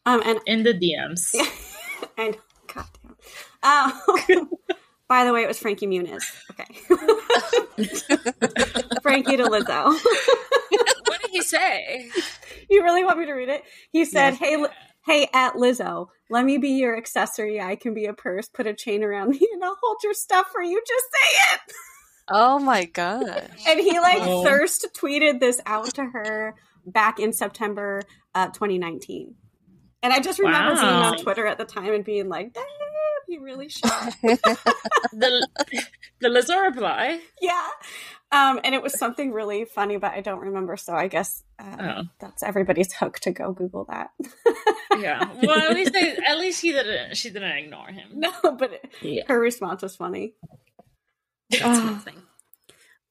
[0.07, 1.37] Um, and In the DMs.
[2.19, 2.39] I know,
[2.73, 3.17] goddamn.
[4.39, 4.51] Um,
[5.09, 6.23] By the way, it was Frankie Muniz.
[6.51, 6.67] Okay.
[9.03, 9.99] Frankie to Lizzo.
[11.07, 12.11] what did he say?
[12.69, 13.63] You really want me to read it?
[13.91, 14.39] He said, Yes.
[14.39, 14.69] "Hey, Li-
[15.07, 17.59] hey, at Lizzo, let me be your accessory.
[17.59, 18.49] I can be a purse.
[18.49, 20.81] Put a chain around me, and I'll hold your stuff for you.
[20.87, 21.61] Just say it."
[22.31, 23.49] Oh my god.
[23.67, 24.45] And he like Oh.
[24.45, 26.55] thirst tweeted this out to her
[26.85, 28.03] back in September
[28.35, 29.35] uh, 2019.
[30.03, 32.65] And I just remember being on Twitter at the time and being like, "Damn,
[33.27, 34.15] he really shot."
[35.13, 35.49] The
[36.21, 37.21] the Lizzo reply.
[37.41, 37.67] yeah.
[38.31, 40.77] Um, and it was something really funny, but I don't remember.
[40.77, 42.03] So I guess uh, Oh.
[42.21, 44.11] that's everybody's hook to go Google that.
[44.99, 45.31] Yeah.
[45.43, 47.17] Well, at least they, at least he didn't.
[47.17, 48.09] She didn't ignore him.
[48.15, 49.23] no, but it, Yeah.
[49.29, 50.35] her response was funny.
[51.51, 51.89] That's Ah.
[51.89, 52.23] amazing.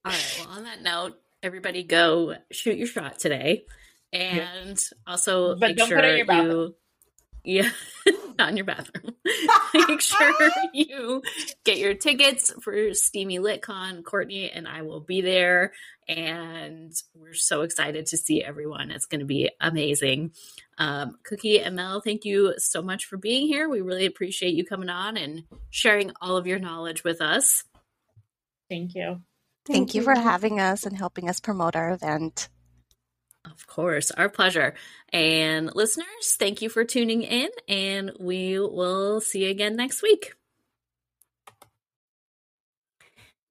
[0.06, 0.36] All right.
[0.40, 3.66] Well, on that note, everybody go shoot your shot today,
[4.14, 6.74] and also But make don't sure put it in your bathroom.
[7.44, 7.70] you, yeah,
[8.38, 9.16] not in your bathroom.
[9.88, 10.34] make sure
[10.74, 11.22] you
[11.64, 14.04] get your tickets for Steamy LitCon.
[14.04, 15.74] Courtney and I will be there,
[16.08, 18.92] and we're so excited to see everyone.
[18.92, 20.32] It's going to be amazing.
[20.78, 23.70] Um, Cookie and Mel, thank you so much for being here.
[23.70, 27.64] We really appreciate you coming on and sharing all of your knowledge with us.
[28.70, 29.22] Thank you.
[29.66, 32.50] Thank you for having us and helping us promote our event.
[33.54, 34.74] Of course, our pleasure.
[35.14, 40.34] And listeners, thank you for tuning in, and we will see you again next week.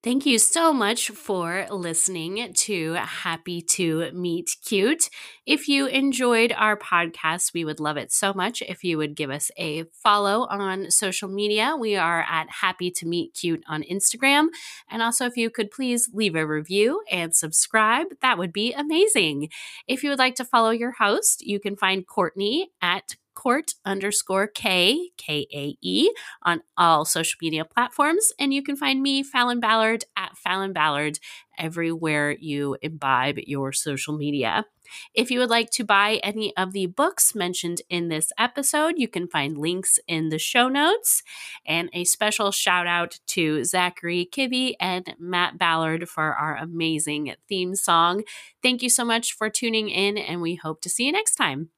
[0.06, 5.10] Thank you so much for listening to Happy to Meet Cute.
[5.46, 9.30] If you enjoyed our podcast, we would love it so much if you would give
[9.30, 11.74] us a follow on social media.
[11.76, 14.50] We are at Happy to Meet Cute on Instagram.
[14.88, 19.48] And also, if you could please leave a review and subscribe, that would be amazing.
[19.88, 23.16] If you would like to follow your host, you can find Courtney at
[23.46, 26.10] court underscore K, K A E,
[26.42, 28.32] on all social media platforms.
[28.40, 31.20] And you can find me, Falon Ballard, at Falon Ballard,
[31.56, 34.64] everywhere you imbibe your social media.
[35.14, 39.06] If you would like to buy any of the books mentioned in this episode, you
[39.06, 41.22] can find links in the show notes.
[41.64, 47.76] And a special shout out to Zachary Kibbe and Matt Ballard for our amazing theme
[47.76, 48.24] song.
[48.60, 51.70] Thank you so much for tuning in, and we hope to see you next time.